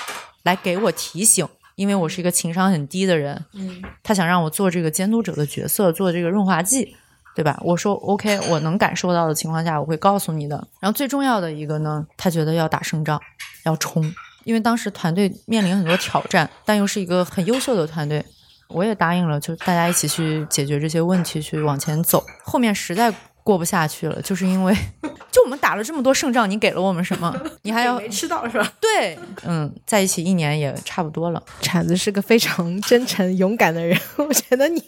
[0.42, 6.94] 来给我提醒。”因为我是一个情商很低的人，嗯，他想让我做这个监督者的角色，做这个润滑剂，
[7.34, 7.58] 对吧？
[7.64, 10.56] 我说 OK，我能感受到的情况下，我会告诉你的。
[10.78, 13.18] 然后最重要的一个呢，他觉得要打胜仗，
[13.64, 18.22] 要冲，因为当时团队面临很多挑战，但又是一个很优秀的团队，
[18.68, 22.22] 我也答应了，就大家一起去解决这些问题，去往前走。
[22.44, 23.14] 后面实在。
[23.42, 24.76] 过不下去了，就是因为
[25.30, 27.34] 就我们打了这么多胜仗，你给了我们什么？
[27.62, 28.72] 你还要没吃到是吧？
[28.80, 31.42] 对，嗯，在一起一年也差不多了。
[31.60, 34.82] 铲子是个非常真诚、勇敢的人， 我觉得你、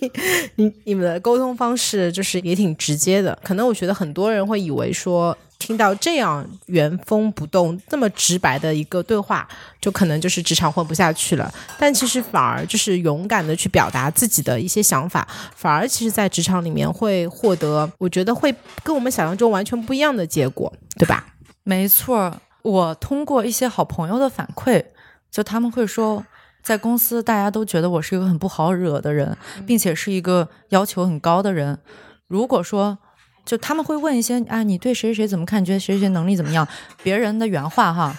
[0.56, 3.38] 你、你们的沟通方式就是也挺直接的。
[3.42, 5.36] 可能我觉得很多人会以为说。
[5.62, 9.46] 听到这样原封不动、这么直白的一个对话，
[9.80, 11.48] 就可能就是职场混不下去了。
[11.78, 21.24] 但其实反而就是勇敢的去表达自己的一些想法，反而其实，在职场里面会获得，我觉得会跟我们想象中完全不一样的结果，对吧？
[21.62, 24.84] 没错，我通过一些好朋友的反馈，
[25.30, 26.26] 就他们会说，
[26.60, 31.78] 在公司大家都觉得我是一个很不好惹的人，并且是一个要求很高的人。
[32.26, 32.98] 如果说
[33.44, 35.60] 就他们会问一些啊，你对谁谁谁怎么看？
[35.60, 36.66] 你觉得谁谁能力怎么样？
[37.02, 38.16] 别人的原话哈，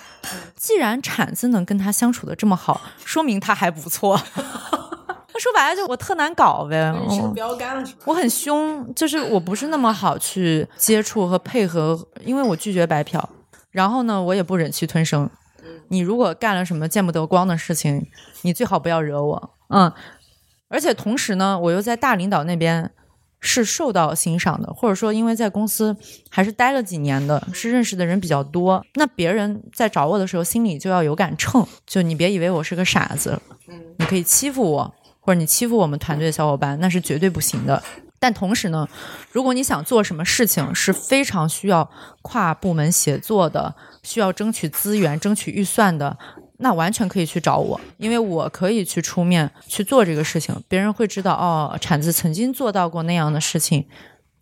[0.55, 4.19] 既然铲子能跟他相处的这么好，说明他还不错。
[4.35, 6.93] 那说白了就我特难搞呗，
[7.33, 13.27] 标杆了是我很凶，就是我不是那么好去接触和配合，因为我拒绝白嫖。
[13.71, 15.27] 然后呢，我也不忍气吞声。
[15.87, 18.05] 你如果干了什么见不得光的事情，
[18.41, 19.51] 你最好不要惹我。
[19.69, 19.91] 嗯，
[20.67, 22.91] 而且同时呢，我又在大领导那边。
[23.45, 25.95] 是受到欣赏的，或者说因为在公司
[26.29, 28.83] 还是待了几年的，是认识的人比较多。
[28.95, 33.37] 那别人在找我的时候，心里就要有杆秤，就你别以为我是个傻子，
[33.97, 37.83] 你可以欺负我，或者你欺负我们团队的小伙伴，那是绝对不行的。
[38.17, 38.87] 但同时呢，
[39.33, 46.17] 如果你想做什么事情是非常需要跨部门协作的，需要争取资源、争取预算的。
[46.63, 53.85] 那完全可以去找我，因为我可以去出面去做这个事情，别人会知道哦，铲子曾经做到过那样的事情，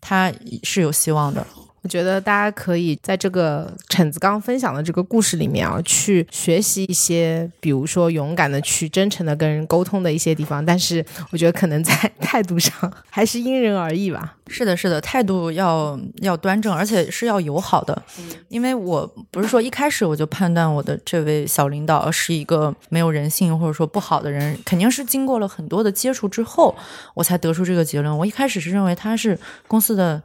[0.00, 0.32] 他
[0.62, 1.44] 是有希望的。
[1.82, 10.64] 我觉得大家可以在这个橙子刚分享的这个故事里面啊，去学习一些，比如说勇敢的去真诚的跟人沟通的一些地方。
[10.64, 12.72] 但是我觉得可能在 态度上
[13.10, 14.36] 还是因人而异吧。
[14.46, 18.00] 是的，是的，态度要要端正，而且是要友好的。
[18.48, 26.76] 因为我不是说一开始我就判断我的这位小领导是一个没有人性或者说不好的人，肯定是经过了很多的接触之后，
[27.14, 28.16] 我才得出这个结论。
[28.18, 30.22] 我一开始是认为他是公司的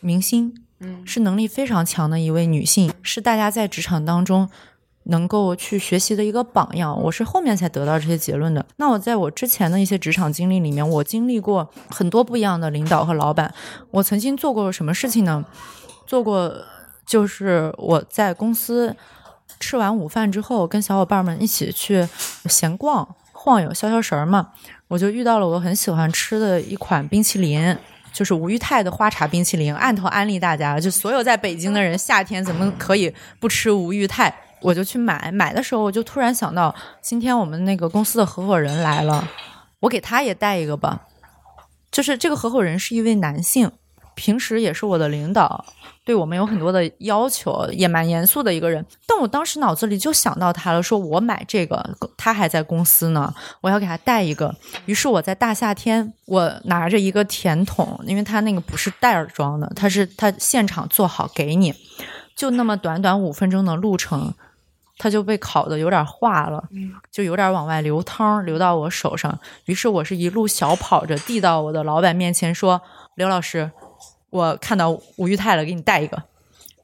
[0.00, 0.52] 明星。
[1.04, 4.48] 是能力非常强的一位女性，是大家在职场当中
[5.04, 7.00] 能够去学习的一个榜样。
[7.04, 8.66] 我是后面才得到这些结论的。
[8.76, 13.54] 那我在我之前的一些职场经历里面，我经历过很多不一样的领导和老板。
[13.90, 15.44] 我曾经做过什么事情呢？
[16.06, 16.54] 做过
[17.06, 18.94] 就是我在公司
[19.60, 22.06] 吃完午饭之后，跟小伙伴们一起去
[22.46, 24.50] 闲逛、晃悠、消消神儿嘛。
[24.88, 27.76] 我就遇到了我很喜欢吃的一款冰淇淋。
[28.16, 34.34] 就是吴裕泰的花茶冰淇淋，按头安利大家，就所有在北京的人，夏天怎么可以不吃吴裕泰？
[34.62, 39.28] 我就去买，买的时候我就突然想到，今天我们那个公司的合伙人来了，
[39.80, 41.02] 我给他也带一个吧。
[41.92, 43.70] 就是这个合伙人是一位男性，
[44.14, 45.66] 平时也是我的领导，
[46.06, 48.86] 对我们有很多的要求，也蛮严肃的一个人。
[49.08, 51.84] 但我当时脑子里就想到他了，说我买这个，
[52.16, 54.54] 他还在公司呢，我要给他带一个。
[54.84, 61.74] 于是我在大夏天，我拿着一个甜筒，因为他那个不是袋儿装的，他是他现场做好给你，
[62.36, 64.32] 就那么短短五分钟的路程，
[64.98, 66.62] 它就被烤的有点化了，
[67.10, 69.36] 就有点往外流汤，流到我手上。
[69.64, 72.80] 于是我是一路小跑着递到我的老板面前，说
[73.16, 73.72] ：“刘老师。”
[74.36, 76.22] 我看到吴裕泰了，给你带一个。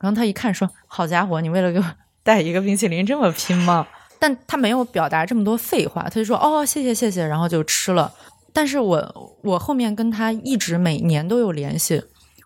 [0.01, 1.85] 然后他一看说：“好家伙，你为了给我
[2.25, 3.87] 带一个冰淇淋这么拼吗？”
[4.19, 8.13] 但他没有表达这么多废话，他就说：“哦，谢谢谢谢。”然后就吃了。
[8.53, 12.03] 但是我我后面跟他一直每年都有联系。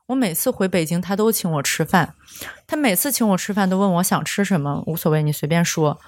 [0.06, 2.14] 我每次回北京，他都请我吃饭。
[2.66, 5.98] 他每次请我吃饭都问我想吃什么，无所谓，你随便说。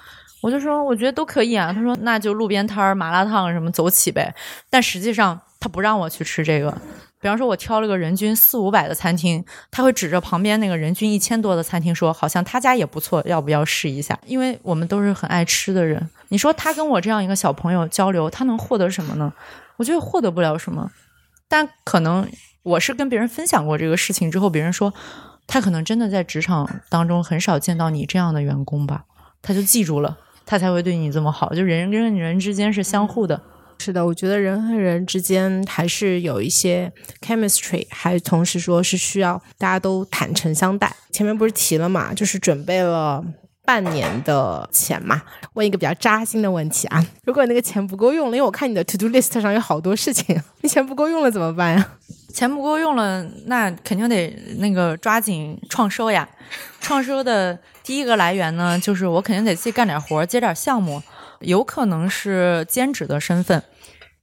[0.41, 1.73] 我就说我觉得都可以啊。
[1.73, 4.33] 他说那就路边摊儿麻辣烫什么走起呗。
[4.69, 6.75] 但实际上他不让我去吃这个。
[7.21, 16.09] 比方说，我挑了个人均四五百的餐厅，他会指着旁边那个人均一千多的餐厅说：“好像他家也不错，要不要试一下？”因为我们都是很爱吃的人。
[16.29, 19.33] 你说他跟我这样一个小朋友交流，他能获得什么呢？
[19.75, 20.89] 我觉得获得不了什么。
[21.49, 22.25] 但可能
[22.63, 24.93] 我是跟别人分享过这个事情之后，别人说
[25.45, 29.03] 他可能真的在职场当中很少见到你这样的员工吧，
[29.41, 31.53] 他就记住了，他才会对你这么好。
[31.53, 33.41] 就人跟人之间是相互的。
[33.81, 40.93] 是的，我觉得人和人之间还是有一些 chemistry，还同时说是需要大家都坦诚相待。
[41.11, 43.23] 前面不是提了嘛，就是准备了
[43.63, 45.21] 半年的钱嘛。
[45.53, 51.93] 问一个比较扎心的问题啊，如果那个钱不够用了，因为我看你的 to do list 上有好多事情， 你钱不够用了怎么办呀？
[52.33, 56.27] 钱不够用了，那肯定得那个抓紧创收呀。
[56.81, 61.01] 创收的第一个来源呢，就是我肯定得自己干点活，接点项目。
[61.41, 63.63] 有可能是兼职的身份，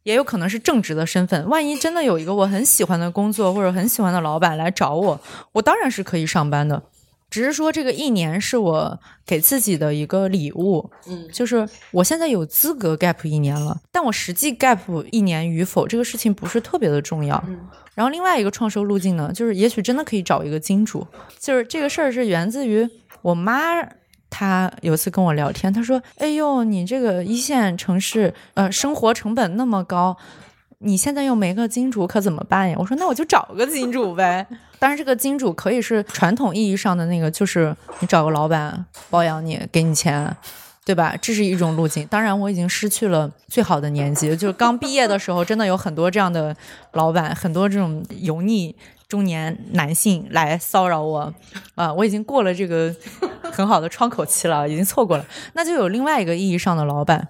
[0.03, 1.49] 也有可能是正职的身份。
[1.49, 5.21] 万一真的有一个我很喜欢的工作或者很喜欢的老板来找我，
[5.53, 6.83] 我当然是可以上班的。
[7.29, 14.79] 只是说这个一年是我给自己的一个礼物，嗯，就是我现在有资格 gap 一年了，但我实际 gap
[15.11, 17.43] 一年与否这个事情不是特别的重要。
[17.95, 21.05] 然后另外一个创收路径呢，就是也许真的可以找一个金主，
[21.41, 22.89] 就是这个事儿是源自于
[23.23, 23.83] 我妈。
[24.39, 30.15] 他有一次跟我聊天，他说：“哎呦，你这个一线城市，呃，生活成本那么高，
[30.81, 34.47] 你现在又没个金主，可怎么办呀？”我说：“那我就找个金主呗。
[34.79, 40.31] 当然，这个金主可以是传统意义上的那个，就是你找个老板包养你，给你钱，
[40.85, 41.17] 对吧？
[41.19, 42.07] 这是一种路径。
[42.09, 46.55] 当然，我已经失去了最好的年纪，就是刚毕业的时候，真的有很多这样的
[46.93, 48.77] 老板，很多这种油腻。”
[49.09, 51.33] 中年男性来骚扰我，
[51.77, 52.95] 啊，我已经过了这个
[53.53, 55.25] 很好的窗口期了，已经错过了。
[55.55, 57.29] 那就有另外一个意义上的老板，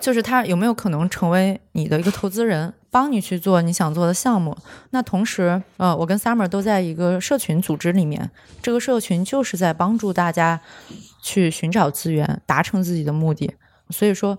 [0.00, 4.56] 就是他有没有可能成为你的一个投资人，帮你去做你想做的项目？
[4.90, 8.28] 那同时，呃，我跟 Summer 都在一个社群组织里面，
[8.60, 10.60] 这个社群就是在帮助大家
[11.22, 13.54] 去寻找资源，达成自己的目的。
[13.90, 14.36] 所以说，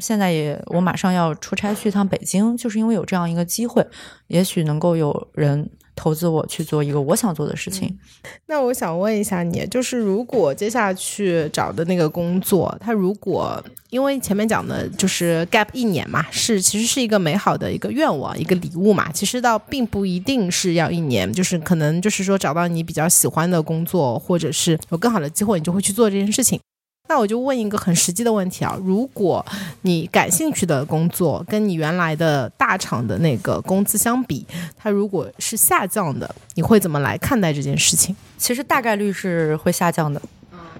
[0.00, 3.86] 现在也我马上要出差去一趟北京，就是因为有这样一个机会，
[4.26, 5.70] 也许能够有人。
[5.96, 7.98] 投资我去做一个我想做的事情。
[8.46, 19.10] 那我想问一下你，就是如果接下去找的那个工作，他如果因为前面讲的就是 gap 一年嘛，是其实是一个美好的一个愿望，一个礼物嘛。
[19.10, 26.60] 其实倒并不一定是要一年，就是可能就是说找到你比较喜欢的工作，或者是有更好的机会，你就会去做这件事情。
[27.08, 29.44] 那我就问一个很实际的问题啊，如果
[29.82, 34.44] 你感兴趣的工作跟你原来的大厂的那个工资相比，
[34.76, 38.14] 它如果是下降的，你会怎么来看待这件事情？
[38.36, 40.20] 其实大概率是会下降的，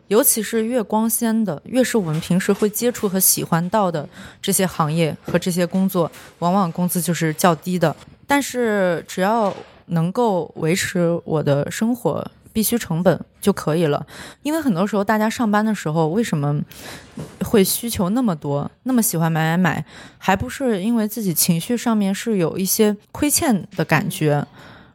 [0.09, 4.09] 尤其是越光鲜的，越是我们平时会接触和喜欢到的
[4.43, 6.11] 这些行业和这些工作，
[6.41, 7.95] 往往工资就是较低的。
[8.27, 9.55] 但是只要
[9.87, 12.29] 能够维持我的生活。
[12.57, 14.07] 必须成本就可以了，
[14.43, 16.59] 因为很多时候大家上班的时候为什么
[17.45, 19.85] 会需求那么多，那么喜欢买买买，
[20.17, 24.43] 还不是因为自己情绪上面是有一些亏欠的感觉。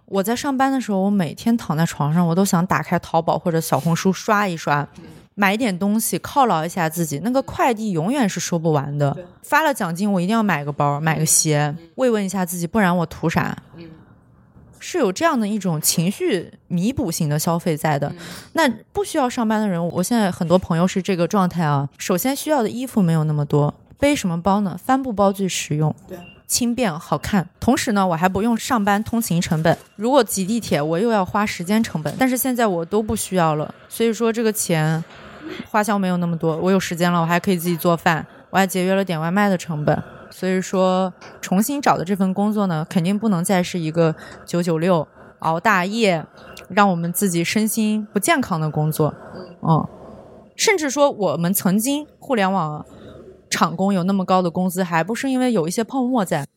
[0.05, 4.87] 我在上班的时候，我每天躺在床上，我都想打开淘宝或者小红书刷一刷，
[5.35, 7.19] 买一点东西犒劳一下自己。
[7.23, 13.55] 那个快递永远是收不完的，发了奖金我一定要买个包、买个鞋，慰问一下自己，不然我图啥？
[14.81, 18.11] 是有这样的一种情绪弥补型的消费在的，
[18.53, 21.87] 那不需要上班的人，我现在很多朋友是这个状态啊。
[21.97, 24.77] 首先需要的衣服没有那么多，背什么包呢？
[24.83, 26.17] 帆布包最实用，对，
[26.47, 27.47] 轻便好看。
[27.59, 29.77] 同时呢，我还不用上班通勤成本。
[29.95, 32.13] 如果挤地铁，我又要花时间成本。
[32.17, 35.03] 但是现在我都不需要了，所以说这个钱
[35.69, 36.57] 花销没有那么多。
[36.57, 40.03] 我有时间了，我还可以自己做饭，我还节约了点外卖的成本。
[40.31, 44.15] 所以说，重新找的这份工作呢，肯定不能再是一个
[44.45, 45.07] 九九六
[45.39, 46.25] 熬大夜，
[46.69, 49.13] 让我们自己身心不健康的工作，
[49.61, 49.85] 嗯，
[50.55, 52.85] 甚至说我们曾经互联网
[53.49, 56.47] 厂工有那么高的工资，还不是因为有一些泡沫在？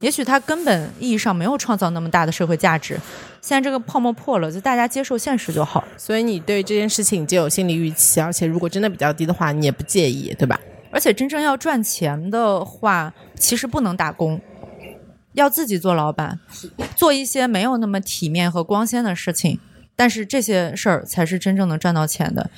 [0.00, 3.00] 也许它根本意义上没有创造那么大的社会价值。
[3.40, 5.82] 现在这个泡沫破了，就大家接受现实就好。
[5.96, 10.60] 所以你对这件事情就有心理预期，而且如果真的比较低的话，你也不介意，对吧？
[10.96, 14.40] 而且真正要赚钱的话，其实不能打工，
[15.34, 16.40] 要自己做老板，
[16.96, 19.60] 做一些没有那么体面和光鲜的事情。
[19.94, 22.48] 但是这些事儿才是真正能赚到钱的。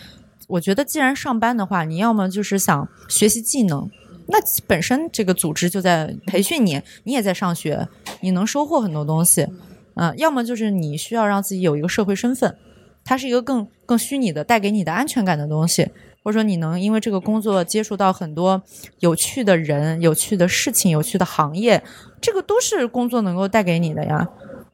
[0.47, 3.91] 我觉得，既然上班的话，你要么就是想学习技能。
[4.29, 7.89] 那本身这个组织就在培训你，你也在上学，
[8.21, 9.49] 你能收获很多东西，
[9.95, 12.57] 嗯，要么就是你需要让自己有一个社会身份，
[13.05, 15.91] 它是一个更更虚拟的带给你的安全感的东西，
[16.29, 18.63] 或者说你能因为这个工作接触到很多
[18.99, 21.83] 有趣的人、有趣的事情、有趣的行业，
[22.21, 24.29] 这个都是工作能够带给你的呀。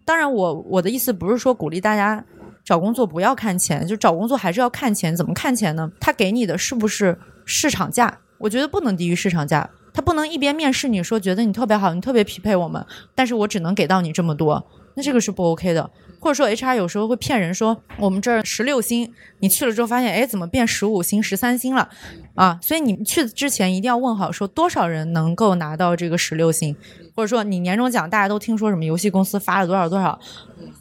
[0.05, 2.25] 当然，我我的意思不是说鼓励大家
[2.65, 5.93] 找工作不要看钱，就找工作还是要看钱，怎么看钱呢？
[6.01, 8.19] 他给你的是不是市场价？
[8.39, 12.85] 我觉得不能低于市场价，他不能一边面试你说觉得你特别好，你特别匹配我们，
[13.15, 15.91] 但是我只能给到你这么多，那这个是不 OK 的。
[16.21, 21.89] 或者说 HR 有时候会骗人说我们这儿十六星，你去了之后发现，哎，怎么变十五星、十三星了
[22.35, 22.59] 啊？
[22.63, 26.75] 所以你去之前一定要问好，说多少人能够拿到这个十六星，
[27.15, 30.19] 或者说你年终奖大家都听说什么游戏公司发了多少多少，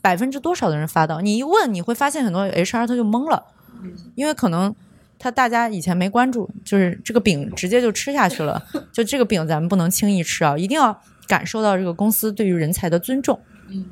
[0.01, 1.19] 百分之多少的人发到？
[1.19, 3.43] 你一问你会发现很多 HR 他就懵了，
[4.15, 4.73] 因为可能。
[5.19, 8.61] 他大家以前没关注，就是这个饼直接就吃下去了。
[8.91, 13.39] 就这个饼咱们不能轻易吃啊，一定要感受到这个公司对于人才的尊重。
[13.69, 13.85] 嗯，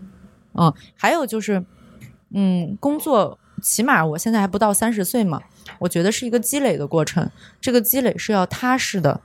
[0.53, 1.63] 嗯，还有就是，
[2.33, 5.41] 嗯，工作起码我现在还不到三十岁嘛，
[5.79, 7.29] 我觉得是一个积累的过程，
[7.59, 9.21] 这个积累是要踏实的。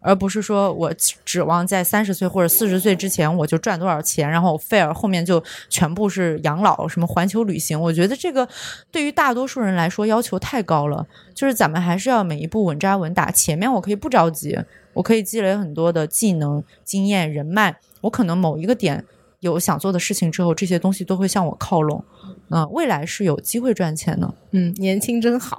[0.00, 7.78] 而不是说我指望在三十岁或者四十岁之前我就赚多少钱，然后 fair 后面就全部是养老，什么环球旅行。
[7.78, 8.48] 我觉得这个
[8.92, 11.04] 对于大多数人来说要求太高了。
[11.34, 13.32] 就是咱们还是要每一步稳扎稳打。
[13.32, 14.56] 前面我可以不着急，
[14.94, 17.76] 我可以积累很多的技能、经验、人脉。
[18.02, 19.04] 我可能某一个点
[19.40, 22.04] 有想做的事情之后，这些东西都会向我靠拢。
[22.50, 24.34] 嗯，未来是有机会赚钱的。
[24.52, 25.56] 嗯，年轻真好。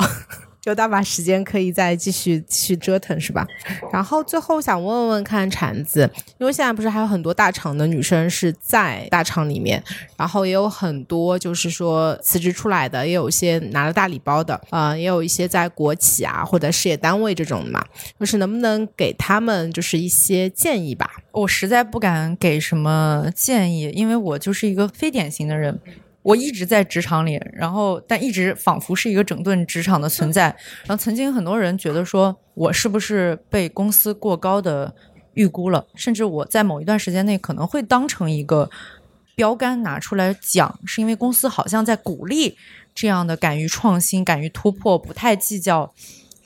[0.66, 3.48] 有大把时间可以再继续去折腾，是吧？
[3.92, 9.82] 然后最后想问问看铲子，因为现在不是还有很多大厂的女生是在大厂里面，
[10.18, 17.84] 然后也有很多就是说辞职出来的，也有一些拿了大礼包的，啊，也有一些在国企啊或者事业单位这种的嘛，
[18.20, 21.10] 就是能不能给他们就是一些建议吧？
[21.32, 25.80] 我实在不敢给什么建议，因为我就是一个非典型的人。
[26.22, 30.56] 我一直在职场里，然后但一直仿佛是一个整顿职场的存在。
[30.84, 34.94] 然后曾经很多人觉得说我是不是被公司过高的
[35.34, 38.70] 预估了，甚至我在某一段时间内可能会当成一个
[39.36, 42.58] 标杆拿出来讲，是因为公司好像在鼓励
[42.94, 45.94] 这样的敢于创新、敢于突破、不太计较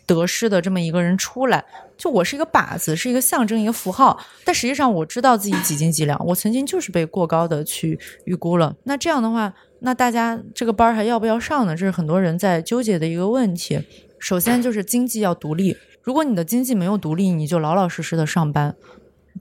[0.05, 1.65] 得失的这么一个人出来。
[1.97, 4.19] 就我是一个靶子，是一个象征，一个符号。
[4.43, 8.75] 但实际上我知道自己几斤几两，我曾经就是被过高的去预估了。
[8.83, 9.53] 那这样的话。
[9.85, 11.75] 那大家这个班还要不要上呢？
[11.75, 13.85] 这是很多人在纠结的一个问题。
[14.17, 18.73] 首先就是经济要独立，如果你的经济没有独立，你就老老实实的上班，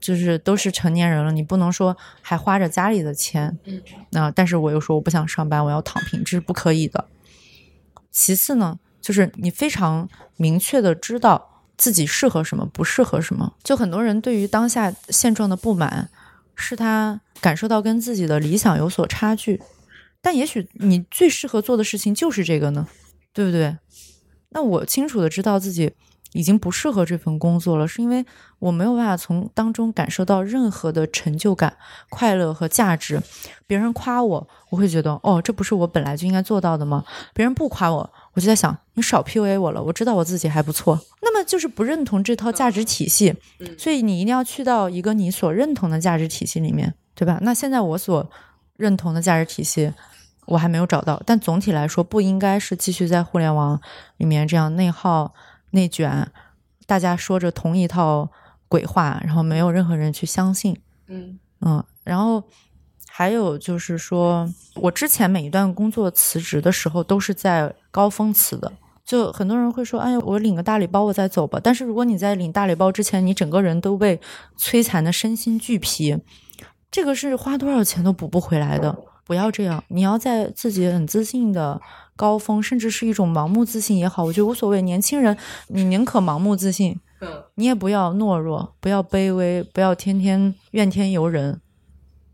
[0.01, 3.57] 就是都是成年人了，你不能说还花着家里的钱。
[3.63, 7.05] 嗯，那但是我又说我不想上班，我要躺平，这是不可以的。
[8.11, 13.53] 其次呢，就是你非常明确的知道自己适合什么，不适合什么。
[13.63, 16.09] 就很多人对于当下现状的不满，
[16.55, 19.61] 是他感受到跟自己的理想有所差距。
[20.21, 22.87] 但也许你最适合做的事情就是这个呢，
[23.33, 23.77] 对不对？
[24.49, 25.91] 那我清楚的知道自己
[26.31, 28.25] 已经不适合这份工作了，是因为
[28.59, 31.75] 我没有办法从当中感受到任何的成就感、
[32.09, 33.21] 快乐和价值。
[33.67, 37.03] 别人夸我，我会觉得哦，这不是我本来就应该做到的吗？
[37.33, 39.81] 别人不夸我，我就在想你少 PUA 我了。
[39.81, 43.35] 我知道我自己还不错，那么就是不认同这套价值体系。
[43.77, 47.39] 所以你一定要去到一个你所认同的价值体系里面，对吧？
[47.41, 48.29] 那现在我所
[48.77, 49.93] 认同的价值体系。
[50.45, 53.79] 我还没有找到，但总体来说不应该是继续在互联网
[54.17, 55.33] 里面这样内耗、
[55.69, 56.29] 内卷，
[56.85, 58.29] 大家说着同一套
[58.67, 60.77] 鬼话，然后没有任何人去相信。
[61.07, 62.43] 嗯嗯，然后
[63.07, 68.69] 还有就是说，我之前每一段工作辞职的时候都是在高峰辞的，
[69.05, 74.19] 就很多人会说：“哎呀，我领个大礼包我再走吧。”但是如果你在领大礼包之前，你整个人都被
[74.57, 76.17] 摧残的身心俱疲，
[76.89, 78.97] 这个是花多少钱都补不回来的。
[79.25, 81.81] 不要这样，你要在自己很自信的
[82.15, 84.81] 高峰，甚至是一种盲目自信也好，我觉得无所谓。
[84.81, 85.37] 年轻人，
[85.67, 86.99] 你宁可盲目自信，
[87.55, 91.61] 你也不要懦弱，不要卑微，不要天天怨天尤人。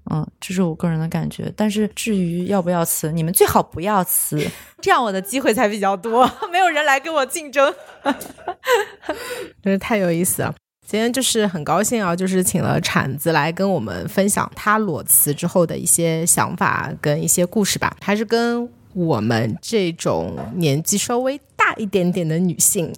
[0.09, 1.51] 嗯，这是我个人的感觉。
[1.55, 4.39] 但是至于要不要辞，你们最好不要辞，
[4.81, 7.73] 这样我的机会才比较多，没有人来跟我竞争。
[9.63, 10.53] 真是太有意思了。
[10.85, 22.91] 今天就是很高兴啊，就是请了铲子来跟我们分享他裸辞之后的一些想法跟一些故事吧，还是跟我们这种年纪稍微大一点点的女性。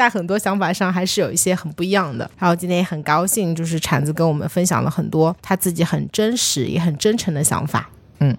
[0.00, 2.30] 在很多想法上还是有一些很不一样的。
[2.38, 7.88] 然后今天也很高兴，就是铲子跟我们分享了很多他自己很真实也很真诚的想法。
[8.20, 8.36] 嗯，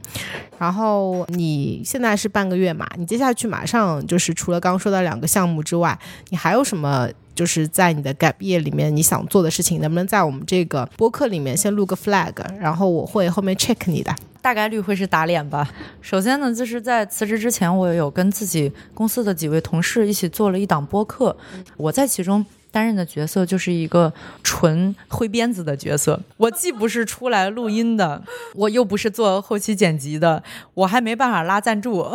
[0.58, 2.88] 然后你现在是半个月嘛？
[2.98, 5.98] 你接下去马上就是除了刚刚说的两个项目之外，
[6.30, 7.08] 你还有什么？
[7.34, 14.14] 就是在你的 gap year 里面你想做的事情，能不能在我们这个播客里面先录个 flag，然后我会后面 check 你的。
[14.42, 15.68] 大概率会是打脸吧。
[16.02, 21.38] 首先呢，就是在辞职之前，我有跟自己公司的几位同事一起做了一档播客，
[21.78, 24.12] 我在其中担任的角色就是一个
[24.42, 26.20] 纯挥鞭子的角色。
[26.38, 28.24] 我既不是出来录音的，
[28.56, 30.42] 我又不是做后期剪辑的，
[30.74, 32.08] 我还没办法拉赞助。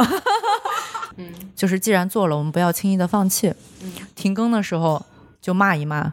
[1.18, 3.55] 嗯，就是既然做了，我们不要轻易的放弃。
[4.14, 5.07] 停更的时候
[5.41, 6.12] 就骂一骂，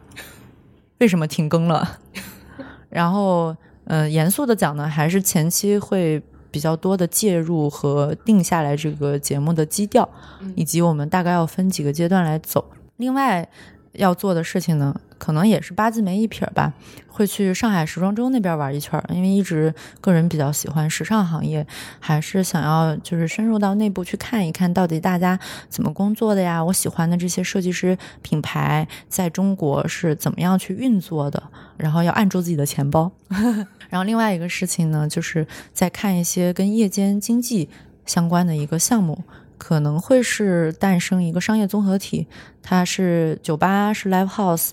[0.98, 1.98] 为什么停更了？
[2.88, 3.56] 然后。
[3.86, 10.08] 嗯，严肃的讲呢，还是前期会比较多的介入和定下来这个节目的基调，
[10.54, 12.64] 以及我们大概要分几个阶段来走。
[12.96, 13.48] 另外
[13.92, 16.72] 要做的事情呢，可能也是八字没一撇吧，
[17.14, 21.64] 会去上海时装周那边玩一圈，因为一直个人比较喜欢时尚行业，
[22.00, 25.38] 还是想要就是深入到内部去看一看到底大家
[25.68, 26.62] 怎么工作的呀。
[26.64, 31.40] 我喜欢的这些设计师品牌在中国是怎么样去运作的，
[31.76, 33.12] 然后要按住自己的钱包。
[33.88, 37.68] 然后另外一个事情呢，就是在看一些跟夜间经济
[38.04, 39.22] 相关的一个项目，
[39.56, 42.26] 可能会是诞生一个商业综合体，
[42.60, 44.70] 它是酒吧，是 live house，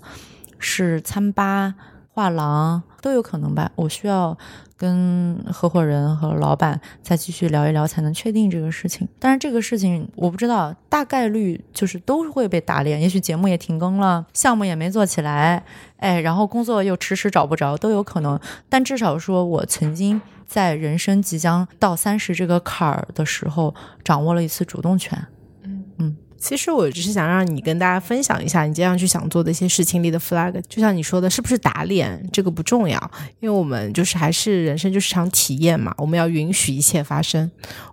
[0.58, 1.76] 是餐吧、
[2.22, 3.72] 画廊都有可能吧。
[3.76, 4.38] 我需要。
[4.82, 9.08] 跟合伙人和老板再继续聊一聊，才能确定这个事情。
[9.20, 13.00] 但是这个事情我不知道，大概率就是都会被打脸。
[13.00, 15.64] 也许节目也停更了，项目也没做起来，
[15.98, 18.40] 哎，然后工作又迟迟找不着，都有可能。
[18.70, 25.28] 但至少说我曾经在人生即将到三十这个坎儿的时候，掌握了一次主动权。
[26.42, 33.00] 其实我只是想让你跟大家分享一下你接下去想做的一些事情里的 flag，就像你说的，是不是打脸这个不重要，
[33.40, 37.50] 因为我们就是还是人生就是场体验嘛，我们要允许一切发生。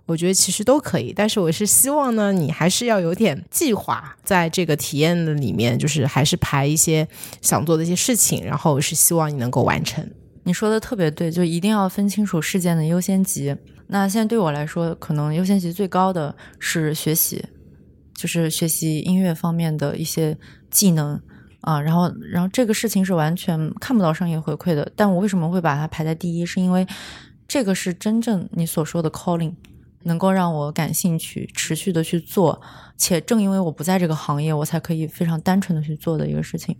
[0.07, 7.07] 我觉得其实都可以，但是我是希望呢，你还是要有点计划，在这个体验的里面，就是还是排一些
[7.43, 10.03] 想做的一些事情，然后是希望你能够完成。
[10.43, 13.55] 你说的特别对，就一定要分清楚事件的优先级。
[13.85, 17.45] 那现在对我来说，可能优先级最高的是学习。
[18.19, 20.37] 就是学习音乐方面的一些
[20.69, 21.17] 技能
[21.61, 24.91] 啊，然后，然后这个事情是完全看不到商业回馈的。
[24.93, 26.45] 但我为什么会把它排在第一？
[26.45, 26.85] 是因为
[27.47, 29.55] 这个是真正你所说的 calling，
[30.03, 32.61] 能够让我感兴趣、持续的去做，
[32.97, 36.75] 且正因为我不在这个行业，我才可以非常单纯的去做的一个事情。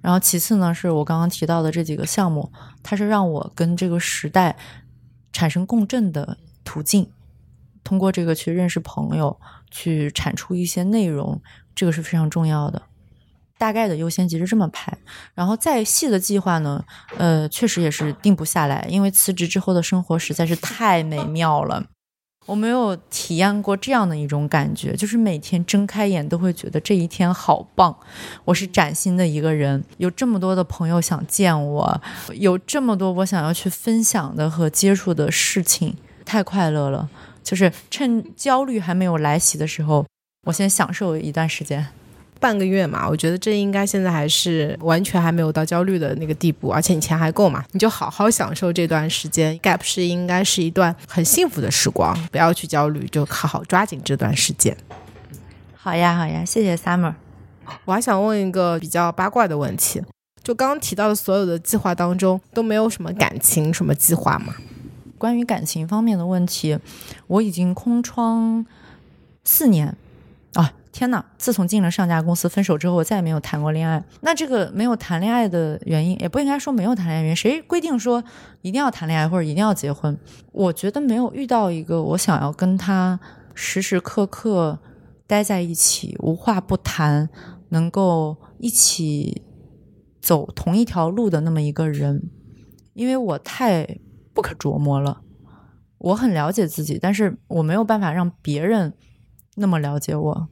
[0.00, 2.48] 然后其次呢，是我刚刚提到的这几个项目，
[2.80, 4.56] 它是让我跟这个时代
[5.32, 7.10] 产生共振的途径，
[7.82, 9.36] 通过这个去认识朋友。
[9.70, 11.40] 去产出一些内容，
[11.74, 12.82] 这个是非常重要的。
[13.58, 14.96] 大概的优先级是这么排，
[15.34, 16.82] 然后再细的计划呢，
[17.18, 21.84] 呃，确实也是定不下来，因为辞职之后的生活实在是太美妙了。
[22.46, 27.94] 我没有体验过这样的一种感觉，就是每天睁开眼都会觉得这一天好棒。
[28.46, 32.00] 我是崭新的一个人，有这么多的朋友想见我，
[32.32, 35.94] 有这么多我想要去分享的和接触的事情，
[36.24, 37.10] 太快乐了。
[37.42, 40.04] 就是趁焦虑还没有来袭的时候，
[40.46, 41.86] 我先享受一段时间，
[42.38, 49.58] 半个月嘛，我觉得这应该现在还是完全还没有到焦虑的那个地步，而且你钱还够嘛，你就好好享受这段时间。
[49.60, 54.76] gap 是应该是一段很幸福的时光，不要去焦虑，就好好抓紧这段时间。
[55.74, 57.14] 好呀，好呀，谢谢 Summer。
[57.84, 60.02] 我还想问一个比较八卦的问题，
[60.42, 64.54] 就刚刚提到的所有的计划当中，都没有什么感情什么计划吗？
[65.20, 66.78] 关于感情方面的问题，
[67.26, 68.64] 我已经空窗
[69.44, 69.94] 四年
[70.54, 70.72] 啊！
[70.90, 71.22] 天哪！
[71.36, 74.02] 自从进了上家公司，分手之后，我再也没有谈过恋爱。
[74.22, 77.36] 那这个没有谈恋爱的原因，也不应该说没有谈恋爱原因。
[77.36, 78.24] 谁规定说
[78.62, 80.18] 一定要谈恋爱或者一定要结婚？
[80.52, 83.20] 我觉得没有遇到一个我想要跟他
[83.54, 84.78] 时时刻刻
[85.26, 87.28] 待在一起，无话不谈，
[87.68, 89.42] 能够一起
[90.20, 92.30] 走同一条路的那么一个人，
[92.94, 93.98] 因为我太。
[94.32, 95.20] 不可琢磨了。
[95.98, 98.94] 我很了解自己，但是我没有办法让别人
[99.56, 100.48] 那么了解我。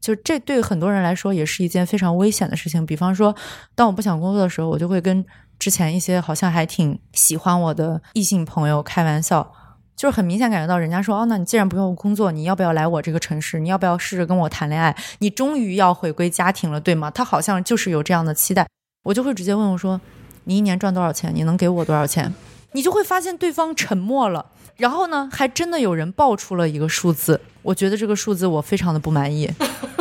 [0.00, 2.84] 就这对很多人来说也是一件非常危险的事情。
[2.86, 3.34] 比方说，
[3.74, 5.24] 当我不想工作的时候，我就会跟
[5.58, 9.52] 之前一些好像还挺喜欢我的异性朋友开玩笑。
[9.96, 13.60] 就是很明显感觉到，人家说哦，那你既然不用工作，你要不要来我这个城市？
[13.60, 14.96] 你要不要试着跟我谈恋爱？
[15.18, 17.10] 你终于要回归家庭了，对吗？
[17.10, 18.66] 他好像就是有这样的期待，
[19.04, 20.00] 我就会直接问我说
[20.44, 21.30] ：“你一年赚多少钱？
[21.34, 22.32] 你能给我多少钱？”
[22.72, 24.46] 你就会发现对方沉默了，
[24.76, 29.50] 然后呢，还真的有人报出了一个数字，我觉得这个数字我非常的不满意，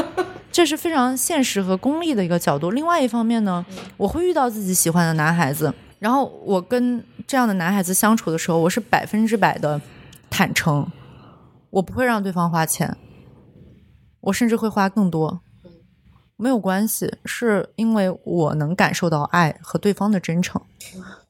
[0.51, 2.71] 这是非常现实和功利的一个角度。
[2.71, 3.65] 另外一方面呢，
[3.97, 5.73] 我会遇到自己喜欢的男孩子。
[5.99, 9.81] 然后我跟这样的男孩子相处的时候，我是百分之百的
[10.29, 10.87] 坦诚，
[11.71, 12.95] 我不会让对方花钱，
[14.21, 15.41] 我甚至会花更多，
[16.37, 20.61] 没有关系，是因为我能感受到爱和对方的真诚。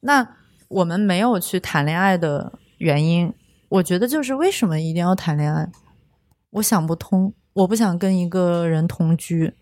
[0.02, 0.36] 那
[0.70, 3.32] 我们没有去谈恋爱的原因，
[3.68, 5.70] 我觉得就是为什么一定要谈恋爱？
[6.52, 9.54] 我想不通，我不想跟一个人同居，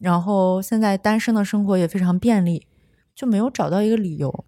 [0.00, 2.66] 然后现在单身的生活也非常便利。
[3.16, 4.44] 就没有找到一个理由。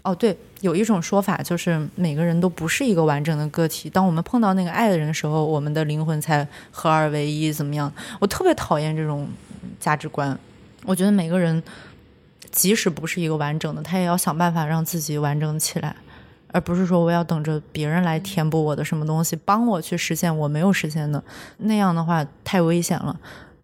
[0.00, 3.90] 哦，对，有一种说法就是每个人都不是一个完整的个体。
[3.90, 7.52] 当我们碰到那个爱的人的时候，我们的灵魂才合二为一。
[7.52, 7.92] 怎么样？
[8.18, 9.28] 我特别讨厌这种
[9.78, 10.34] 价值观。
[10.86, 11.62] 我觉得每个人
[12.50, 15.94] 即使不是一个完整的，他也要想办法让自己完整起来，
[16.52, 21.22] 而不是说我要等着别人来填补我的什么东西，帮我去实现我没有实现的。
[21.58, 23.18] 那样的话太危险了。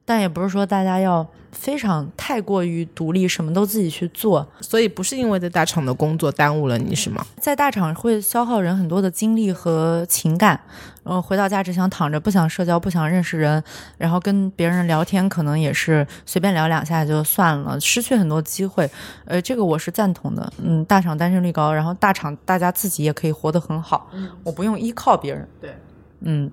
[0.07, 4.47] 但也不是说大家要非常太过于独立，什么都自己去做。
[4.61, 7.27] 所以不是因为在大厂的工作耽误了你，是吗？
[7.39, 10.61] 在大厂会消耗人很多的精力和情感，
[11.03, 13.63] 然后回到家只想躺着，不想社交，不想认识人，
[13.99, 18.89] 然后跟别人聊天可能也是随便聊两下就算了，失去很多机会。
[19.25, 20.53] 呃，这个我是赞同的。
[20.63, 24.09] 嗯，大厂单身率高，然后大厂大家自己也可以活得很好，
[24.45, 25.49] 我不用依靠别人。
[25.61, 25.75] 对，
[26.21, 26.51] 嗯，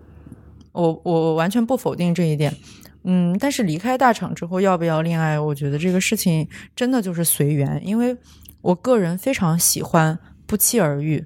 [0.71, 2.55] 我我完全不否定这一点。
[3.03, 5.39] 嗯，但是离开大厂之后要不要恋爱？
[5.39, 8.17] 我觉得这个事情真的就是随缘，因为
[8.61, 11.25] 我个人非常喜欢不期而遇。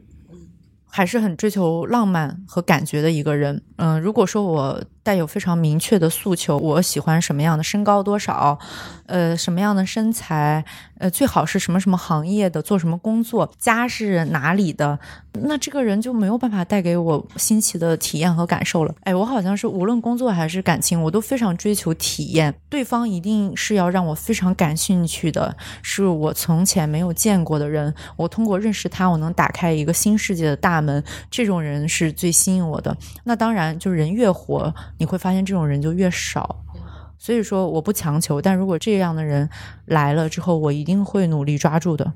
[0.90, 3.62] 还是很追求浪漫和感觉的一个人。
[3.76, 8.60] 嗯，如果说我带有非常明确的诉求，我喜欢什么样的身高多少，
[9.06, 10.66] 呃，什么样的身材，
[10.98, 15.00] 呃，最好是什么什么行业的，做什么工作，家是哪里的，
[15.32, 18.94] 那这个人就没有办法带给我新奇的体验和感受了。
[19.06, 31.02] 哎，我好像是无论工作还是感情，我都非常追求体验，对方一定是要让我非常感兴趣的，是我从前没有见过的人，我通过认识他，我能打开一个新世界的大门。
[31.32, 32.94] 这种人是最吸引我的。
[33.24, 36.64] 那当然，就是人越活，你会发现这种人就越少。
[37.18, 38.42] 所以说，我不强求。
[38.42, 39.50] 但如果这样的人
[39.86, 42.14] 来了之后，我一定会努力抓住的，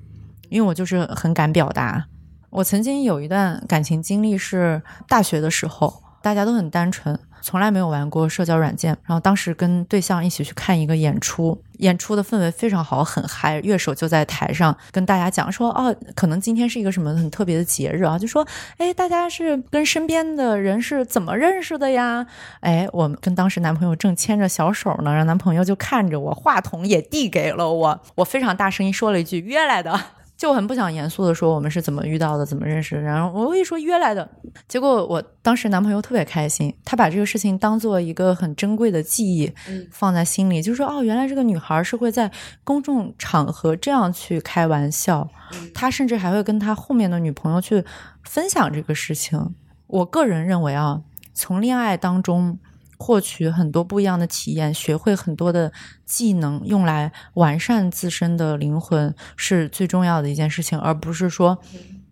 [0.49, 2.05] 因为我就是很敢表达。
[2.51, 7.17] 我曾经有一段感情经历是大学的时候，大家都很单纯。
[7.43, 18.45] 从来没有玩过社交软件，然后当时跟对象一起去看一个演出，演出的氛围非常好，很嗨，乐手就在台上跟大家讲说，哦，可能今天是一个什么很特别的节日啊，就说，
[18.77, 22.23] 哎，大家是跟身边的人是怎么认识的呀？
[22.59, 29.99] 哎，我跟当时男朋友正牵着小手呢，然后男朋友就看着我，话筒也递给了我，我非常大声音说了一句约来的。
[30.41, 33.01] 就很不想严肃的说我们是怎么遇到的，怎么认识的。
[33.03, 34.27] 然后我一说约来的，
[34.67, 39.53] 结果我当时男朋友特别开心，他把这个事情当做一个很珍贵的记忆
[39.91, 42.31] 放在心里，就说哦，原来这个女孩是会在
[42.63, 45.29] 公众场合这样去开玩笑。
[45.75, 47.85] 他甚至还会跟他后面的女朋友去
[48.23, 49.53] 分享这个事情。
[49.85, 51.03] 我个人认为啊，
[51.35, 52.57] 从恋爱当中。
[53.01, 55.71] 获取很多不一样的体验，学会很多的
[56.05, 61.57] 技能，用来完善自身的灵魂是最重要的一件事情，而不是说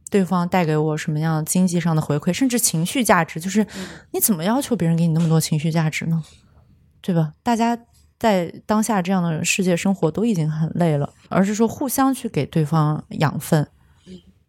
[0.09, 3.39] 对方带给我什么样经济上的回馈，甚至情绪价值。
[3.39, 3.65] 就是
[4.11, 6.23] 你怎么要求别人给你那么多情绪价值呢？
[7.01, 7.33] 对吧？
[7.43, 7.77] 大家
[8.17, 13.67] 在当下这样的世界生活都已经很累了，而是说互相去给对方养分。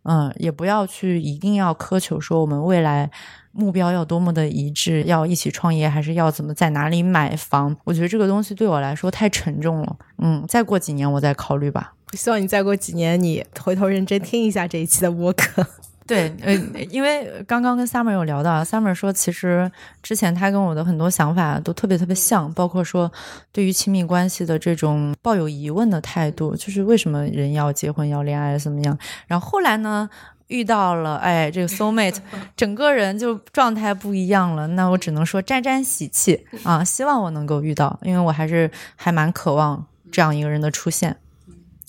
[0.02, 3.10] 嗯，也不要去一定要苛求说我们未来。
[3.52, 7.76] 目标要多么的一致，要一起创业，还是要怎么在哪里买房？
[7.82, 9.96] 我觉得这个东西对我来说太沉重了。
[10.18, 11.92] 嗯，再过几年我再考虑吧。
[12.12, 15.66] 希望你再过几年，你回头认真听一下这一期的播客。
[16.10, 16.52] 对， 呃，
[16.90, 19.70] 因为刚刚跟 Summer 有聊到，Summer 说其实
[20.02, 23.10] 之前他跟我的很多想法都特别特别像，包括说
[23.52, 28.98] 对于亲密关系的这种抱有疑问的态度，就是为什么人要结婚要恋爱怎么样？
[29.28, 30.10] 然后后来呢？
[30.48, 32.16] 遇到了，哎，这个 soul mate，
[32.56, 34.66] 整个人就状态不一样了。
[34.66, 41.16] 那我只能说沾沾喜气啊，希望我能够遇到，因为我还是还蛮渴望这样一个人的出现，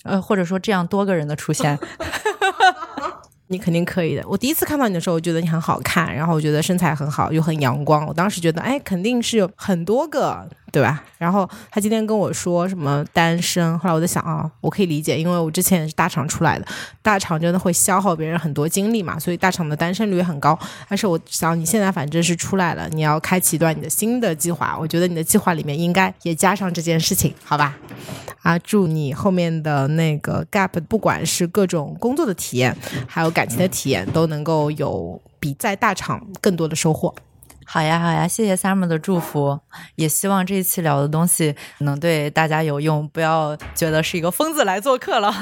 [0.04, 1.76] 呃，或者说这样多个人的出现。
[3.52, 4.24] 你肯定可以的。
[4.26, 8.06] 我第一次看到你的时候，我觉得你很好看，然后我觉得身材很好，又很阳光。
[8.06, 11.04] 我当时觉得，哎，肯定是有很多个对吧？
[11.18, 16.66] 然后他今天跟我说什么单身，后来我在想啊，我可以理解，因为我之前也是大厂出来的，
[17.02, 20.58] 大厂真的会消耗别人很多精力嘛，所以大厂的单身率很高。
[20.88, 27.76] 但是我想你现在反正是出来了，你要开启一段你的新的计划，我觉得你的计划里面应该也加上这件事情，好吧？
[28.40, 32.74] 啊，祝你后面的那个 gap，不管是各种工作的体验，
[33.06, 37.14] 还有感情的体验，都能够有比在大厂更多的收获。
[37.64, 39.58] 好呀，好呀，谢谢 Summer 的祝福，
[39.94, 45.32] 也希望这一期聊的东西能对大家有用，不要觉得是一个疯子来做客了。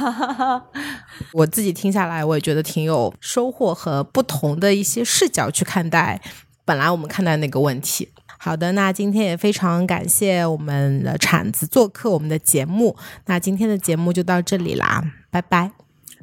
[1.33, 6.21] 我自己听下来，我也觉得挺有收获和不同的一些视角去看待
[6.64, 8.11] 本来我们看待那个问题。
[8.39, 12.97] 好的，那今天也非常感谢我们的铲子做客我们的节目，
[13.27, 15.73] 那今天的节目就到这里啦，拜拜，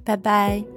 [0.03, 0.76] 拜拜。